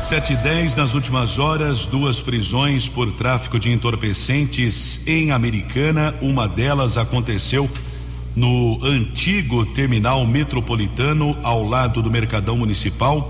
Sete 0.03 0.35
dez 0.35 0.75
nas 0.75 0.95
últimas 0.95 1.39
horas, 1.39 1.87
duas 1.87 2.21
prisões 2.21 2.89
por 2.89 3.09
tráfico 3.13 3.57
de 3.57 3.71
entorpecentes 3.71 5.07
em 5.07 5.31
Americana. 5.31 6.13
Uma 6.21 6.45
delas 6.45 6.97
aconteceu 6.97 7.69
no 8.35 8.83
antigo 8.83 9.65
terminal 9.67 10.27
metropolitano 10.27 11.37
ao 11.41 11.63
lado 11.65 12.01
do 12.01 12.11
Mercadão 12.11 12.57
Municipal. 12.57 13.21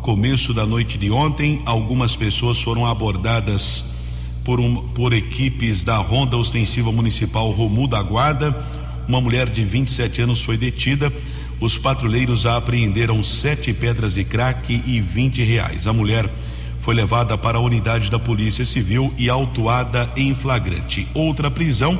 Começo 0.00 0.54
da 0.54 0.64
noite 0.64 0.96
de 0.96 1.10
ontem, 1.10 1.60
algumas 1.66 2.14
pessoas 2.14 2.62
foram 2.62 2.86
abordadas 2.86 3.84
por, 4.44 4.60
um, 4.60 4.76
por 4.90 5.12
equipes 5.12 5.82
da 5.82 5.96
Ronda 5.96 6.36
Ostensiva 6.36 6.92
Municipal 6.92 7.50
Romu 7.50 7.88
da 7.88 8.00
Guarda. 8.00 8.56
Uma 9.08 9.20
mulher 9.20 9.50
de 9.50 9.64
27 9.64 10.22
anos 10.22 10.40
foi 10.40 10.56
detida. 10.56 11.12
Os 11.62 11.78
patrulheiros 11.78 12.44
apreenderam 12.44 13.22
sete 13.22 13.72
pedras 13.72 14.14
de 14.14 14.24
crack 14.24 14.82
e 14.84 15.00
20 15.00 15.44
reais. 15.44 15.86
A 15.86 15.92
mulher 15.92 16.28
foi 16.80 16.92
levada 16.92 17.38
para 17.38 17.56
a 17.56 17.60
unidade 17.60 18.10
da 18.10 18.18
Polícia 18.18 18.64
Civil 18.64 19.14
e 19.16 19.30
autuada 19.30 20.10
em 20.16 20.34
flagrante. 20.34 21.06
Outra 21.14 21.52
prisão 21.52 21.96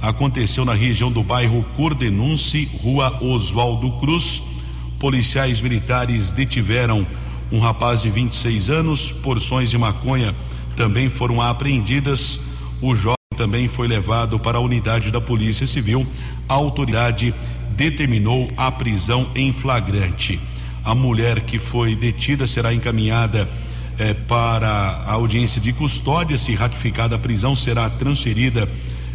aconteceu 0.00 0.64
na 0.64 0.72
região 0.72 1.12
do 1.12 1.22
bairro 1.22 1.62
Cordenunce, 1.76 2.70
rua 2.82 3.22
Oswaldo 3.22 3.90
Cruz. 4.00 4.42
Policiais 4.98 5.60
militares 5.60 6.32
detiveram 6.32 7.06
um 7.52 7.58
rapaz 7.58 8.00
de 8.00 8.08
26 8.08 8.70
anos, 8.70 9.12
porções 9.12 9.68
de 9.68 9.76
maconha 9.76 10.34
também 10.74 11.10
foram 11.10 11.38
apreendidas. 11.38 12.40
O 12.80 12.94
jovem 12.94 13.16
também 13.36 13.68
foi 13.68 13.86
levado 13.86 14.38
para 14.38 14.56
a 14.56 14.62
unidade 14.62 15.10
da 15.10 15.20
Polícia 15.20 15.66
Civil. 15.66 16.06
A 16.48 16.54
autoridade 16.54 17.34
determinou 17.90 18.48
a 18.56 18.70
prisão 18.70 19.28
em 19.34 19.52
flagrante. 19.52 20.38
A 20.84 20.94
mulher 20.94 21.40
que 21.40 21.58
foi 21.58 21.96
detida 21.96 22.46
será 22.46 22.72
encaminhada 22.72 23.48
eh, 23.98 24.14
para 24.14 24.68
a 24.68 25.12
audiência 25.12 25.60
de 25.60 25.72
custódia. 25.72 26.38
Se 26.38 26.54
ratificada 26.54 27.16
a 27.16 27.18
prisão, 27.18 27.56
será 27.56 27.90
transferida 27.90 28.68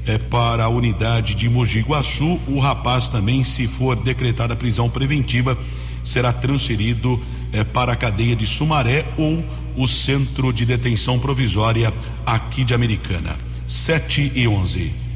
eh, 0.06 0.18
para 0.18 0.66
a 0.66 0.70
unidade 0.70 1.34
de 1.34 1.48
Mogi 1.48 1.80
Guaçu. 1.80 2.40
O 2.48 2.60
rapaz 2.60 3.08
também, 3.08 3.44
se 3.44 3.68
for 3.68 3.96
decretada 3.96 4.54
a 4.54 4.58
prisão 4.58 4.90
preventiva, 4.90 5.58
será 6.04 6.34
transferido 6.34 7.22
eh, 7.54 7.64
para 7.64 7.94
a 7.94 7.96
cadeia 7.96 8.36
de 8.36 8.46
Sumaré 8.46 9.06
ou 9.18 9.44
o 9.78 9.88
centro 9.88 10.52
de 10.52 10.66
detenção 10.66 11.20
provisória 11.20 11.94
aqui 12.26 12.64
de 12.64 12.74
Americana. 12.74 13.36
7 13.66 14.32
e 14.36 14.48
11. 14.48 15.07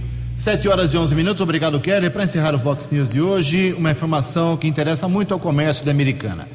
7 0.42 0.68
horas 0.68 0.92
e 0.92 0.98
11 0.98 1.14
minutos. 1.14 1.40
Obrigado, 1.40 1.80
Kelly. 1.80 2.10
Para 2.10 2.24
encerrar 2.24 2.56
o 2.56 2.60
Fox 2.60 2.90
News 2.90 3.12
de 3.12 3.22
hoje, 3.22 3.74
uma 3.74 3.92
informação 3.92 4.58
que 4.58 4.68
interessa 4.68 5.08
muito 5.08 5.36
ao 5.36 5.40
comércio 5.40 5.86
da 5.86 5.92
Americana. 5.92 6.50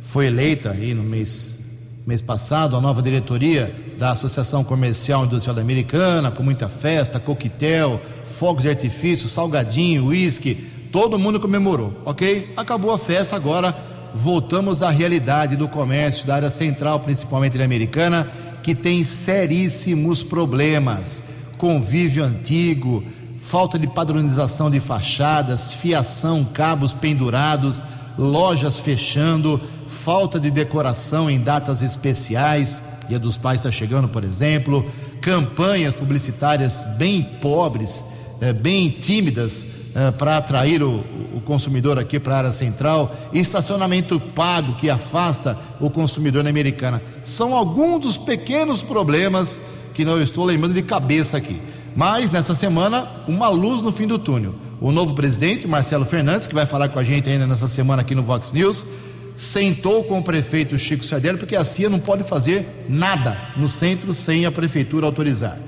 Foi 0.00 0.26
eleita 0.26 0.70
aí 0.70 0.94
no 0.94 1.02
mês, 1.02 1.58
mês 2.06 2.22
passado 2.22 2.76
a 2.76 2.80
nova 2.80 3.02
diretoria 3.02 3.74
da 3.98 4.12
Associação 4.12 4.62
Comercial 4.62 5.24
Industrial 5.24 5.52
da 5.52 5.62
Americana, 5.62 6.30
com 6.30 6.44
muita 6.44 6.68
festa, 6.68 7.18
coquetel, 7.18 8.00
fogos 8.24 8.62
de 8.62 8.68
artifício, 8.68 9.26
salgadinho, 9.26 10.06
uísque. 10.06 10.54
Todo 10.92 11.18
mundo 11.18 11.40
comemorou, 11.40 11.92
ok? 12.04 12.52
Acabou 12.56 12.92
a 12.92 12.98
festa, 13.00 13.34
agora 13.34 13.76
voltamos 14.14 14.80
à 14.80 14.90
realidade 14.90 15.56
do 15.56 15.66
comércio 15.66 16.24
da 16.24 16.36
área 16.36 16.50
central, 16.52 17.00
principalmente 17.00 17.58
da 17.58 17.64
Americana, 17.64 18.28
que 18.62 18.76
tem 18.76 19.02
seríssimos 19.02 20.22
problemas. 20.22 21.24
Convívio 21.58 22.22
antigo, 22.22 23.02
falta 23.46 23.78
de 23.78 23.86
padronização 23.86 24.70
de 24.70 24.80
fachadas, 24.80 25.74
fiação, 25.74 26.44
cabos 26.44 26.92
pendurados, 26.94 27.84
lojas 28.18 28.78
fechando, 28.78 29.60
falta 29.86 30.40
de 30.40 30.50
decoração 30.50 31.30
em 31.30 31.38
datas 31.38 31.82
especiais, 31.82 32.82
Dia 33.06 33.18
dos 33.18 33.36
Pais 33.36 33.60
está 33.60 33.70
chegando, 33.70 34.08
por 34.08 34.24
exemplo, 34.24 34.84
campanhas 35.20 35.94
publicitárias 35.94 36.82
bem 36.96 37.22
pobres, 37.22 38.02
eh, 38.40 38.54
bem 38.54 38.88
tímidas 38.88 39.66
eh, 39.94 40.10
para 40.12 40.38
atrair 40.38 40.82
o, 40.82 41.04
o 41.34 41.40
consumidor 41.44 41.98
aqui 41.98 42.18
para 42.18 42.34
a 42.34 42.38
área 42.38 42.52
central, 42.52 43.14
estacionamento 43.30 44.18
pago 44.18 44.74
que 44.76 44.88
afasta 44.88 45.56
o 45.78 45.90
consumidor 45.90 46.42
na 46.42 46.48
americana. 46.48 47.02
São 47.22 47.54
alguns 47.54 48.00
dos 48.00 48.16
pequenos 48.16 48.82
problemas 48.82 49.60
que 49.92 50.02
não 50.02 50.20
estou 50.20 50.46
lembrando 50.46 50.72
de 50.72 50.82
cabeça 50.82 51.36
aqui. 51.36 51.60
Mas 51.96 52.30
nessa 52.30 52.54
semana, 52.54 53.06
uma 53.28 53.48
luz 53.48 53.80
no 53.80 53.92
fim 53.92 54.06
do 54.06 54.18
túnel. 54.18 54.54
O 54.80 54.90
novo 54.90 55.14
presidente, 55.14 55.66
Marcelo 55.66 56.04
Fernandes, 56.04 56.46
que 56.46 56.54
vai 56.54 56.66
falar 56.66 56.88
com 56.88 56.98
a 56.98 57.04
gente 57.04 57.28
ainda 57.28 57.46
nessa 57.46 57.68
semana 57.68 58.02
aqui 58.02 58.14
no 58.14 58.22
Vox 58.22 58.52
News, 58.52 58.84
sentou 59.36 60.04
com 60.04 60.18
o 60.18 60.22
prefeito 60.22 60.78
Chico 60.78 61.04
Sardelli, 61.04 61.38
porque 61.38 61.56
a 61.56 61.64
CIA 61.64 61.88
não 61.88 61.98
pode 61.98 62.24
fazer 62.24 62.66
nada 62.88 63.36
no 63.56 63.68
centro 63.68 64.12
sem 64.12 64.44
a 64.44 64.52
prefeitura 64.52 65.06
autorizar. 65.06 65.58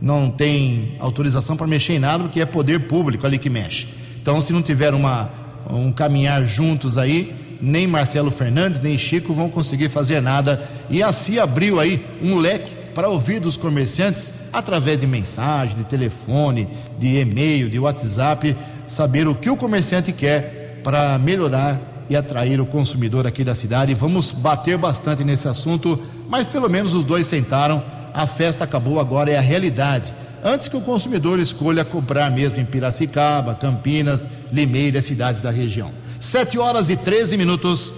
Não 0.00 0.30
tem 0.30 0.96
autorização 0.98 1.56
para 1.56 1.66
mexer 1.66 1.94
em 1.94 1.98
nada, 1.98 2.24
porque 2.24 2.40
é 2.40 2.46
poder 2.46 2.80
público 2.80 3.26
ali 3.26 3.38
que 3.38 3.50
mexe. 3.50 3.88
Então, 4.20 4.40
se 4.40 4.52
não 4.52 4.62
tiver 4.62 4.94
uma, 4.94 5.30
um 5.70 5.90
caminhar 5.92 6.42
juntos 6.44 6.96
aí, 6.96 7.34
nem 7.60 7.86
Marcelo 7.86 8.30
Fernandes, 8.30 8.80
nem 8.80 8.96
Chico 8.96 9.32
vão 9.34 9.50
conseguir 9.50 9.88
fazer 9.88 10.20
nada. 10.20 10.62
E 10.88 11.02
a 11.02 11.12
CIA 11.12 11.42
abriu 11.42 11.80
aí 11.80 12.02
um 12.22 12.36
leque 12.36 12.79
para 12.94 13.08
ouvir 13.08 13.40
dos 13.40 13.56
comerciantes 13.56 14.34
através 14.52 14.98
de 14.98 15.06
mensagem, 15.06 15.76
de 15.76 15.84
telefone, 15.84 16.68
de 16.98 17.18
e-mail, 17.18 17.68
de 17.68 17.78
WhatsApp, 17.78 18.56
saber 18.86 19.26
o 19.28 19.34
que 19.34 19.50
o 19.50 19.56
comerciante 19.56 20.12
quer 20.12 20.80
para 20.82 21.18
melhorar 21.18 21.80
e 22.08 22.16
atrair 22.16 22.60
o 22.60 22.66
consumidor 22.66 23.26
aqui 23.26 23.44
da 23.44 23.54
cidade. 23.54 23.94
Vamos 23.94 24.32
bater 24.32 24.76
bastante 24.76 25.22
nesse 25.22 25.46
assunto, 25.46 25.98
mas 26.28 26.48
pelo 26.48 26.68
menos 26.68 26.92
os 26.92 27.04
dois 27.04 27.26
sentaram. 27.26 27.82
A 28.12 28.26
festa 28.26 28.64
acabou, 28.64 28.98
agora 28.98 29.30
é 29.30 29.38
a 29.38 29.40
realidade. 29.40 30.12
Antes 30.42 30.68
que 30.68 30.76
o 30.76 30.80
consumidor 30.80 31.38
escolha 31.38 31.84
comprar 31.84 32.30
mesmo 32.30 32.58
em 32.58 32.64
Piracicaba, 32.64 33.54
Campinas, 33.54 34.26
Limeira, 34.50 35.00
cidades 35.00 35.40
da 35.40 35.50
região. 35.50 35.92
7 36.18 36.58
horas 36.58 36.90
e 36.90 36.96
13 36.96 37.36
minutos. 37.36 37.94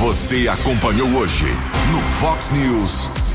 Você 0.00 0.48
acompanhou 0.48 1.08
hoje 1.10 1.46
no 1.90 2.00
Fox 2.00 2.50
News. 2.50 3.25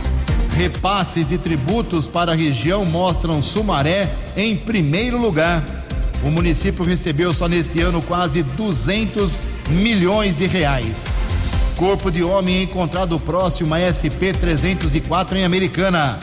Repasses 0.55 1.27
de 1.27 1.37
tributos 1.37 2.07
para 2.07 2.33
a 2.33 2.35
região 2.35 2.85
mostram 2.85 3.41
Sumaré 3.41 4.09
em 4.35 4.55
primeiro 4.55 5.19
lugar. 5.19 5.63
O 6.23 6.29
município 6.29 6.85
recebeu 6.85 7.33
só 7.33 7.47
neste 7.47 7.81
ano 7.81 8.01
quase 8.01 8.43
200 8.43 9.39
milhões 9.69 10.37
de 10.37 10.45
reais. 10.45 11.19
Corpo 11.77 12.11
de 12.11 12.23
homem 12.23 12.61
encontrado 12.61 13.19
próximo 13.19 13.73
a 13.73 13.79
SP-304 13.79 15.37
em 15.37 15.43
Americana. 15.43 16.19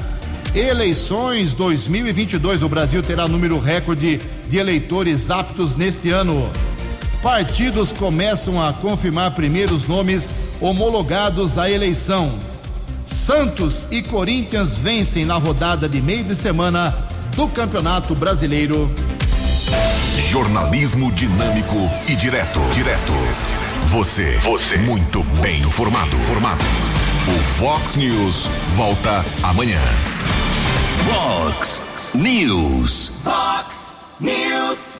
Eleições 0.55 1.55
2022. 1.55 2.63
O 2.63 2.69
Brasil 2.69 3.03
terá 3.03 3.27
número 3.27 3.59
recorde 3.59 4.21
de 4.49 4.57
eleitores 4.57 5.31
aptos 5.31 5.75
neste 5.75 6.11
ano. 6.11 6.49
Partidos 7.23 7.91
começam 7.91 8.63
a 8.63 8.73
confirmar 8.73 9.33
primeiros 9.33 9.85
nomes 9.87 10.31
homologados 10.61 11.59
à 11.59 11.69
eleição. 11.69 12.33
Santos 13.09 13.89
e 13.91 14.03
Corinthians 14.03 14.77
vencem 14.79 15.25
na 15.25 15.37
rodada 15.37 15.89
de 15.89 16.01
meio 16.01 16.23
de 16.23 16.37
semana 16.37 16.95
do 17.35 17.49
Campeonato 17.49 18.15
Brasileiro. 18.15 18.91
Jornalismo 20.31 21.11
dinâmico 21.13 21.91
e 22.07 22.15
direto. 22.15 22.61
Direto. 22.75 23.15
Você. 23.87 24.37
Você. 24.41 24.77
Muito 24.77 25.23
bem 25.41 25.63
informado. 25.63 26.15
Formado. 26.19 26.63
O 27.27 27.39
Fox 27.59 27.97
News 27.97 28.47
volta 28.77 29.25
amanhã. 29.43 29.81
Fox 31.07 31.81
News. 32.15 33.11
Fox 33.25 33.99
News. 34.21 34.97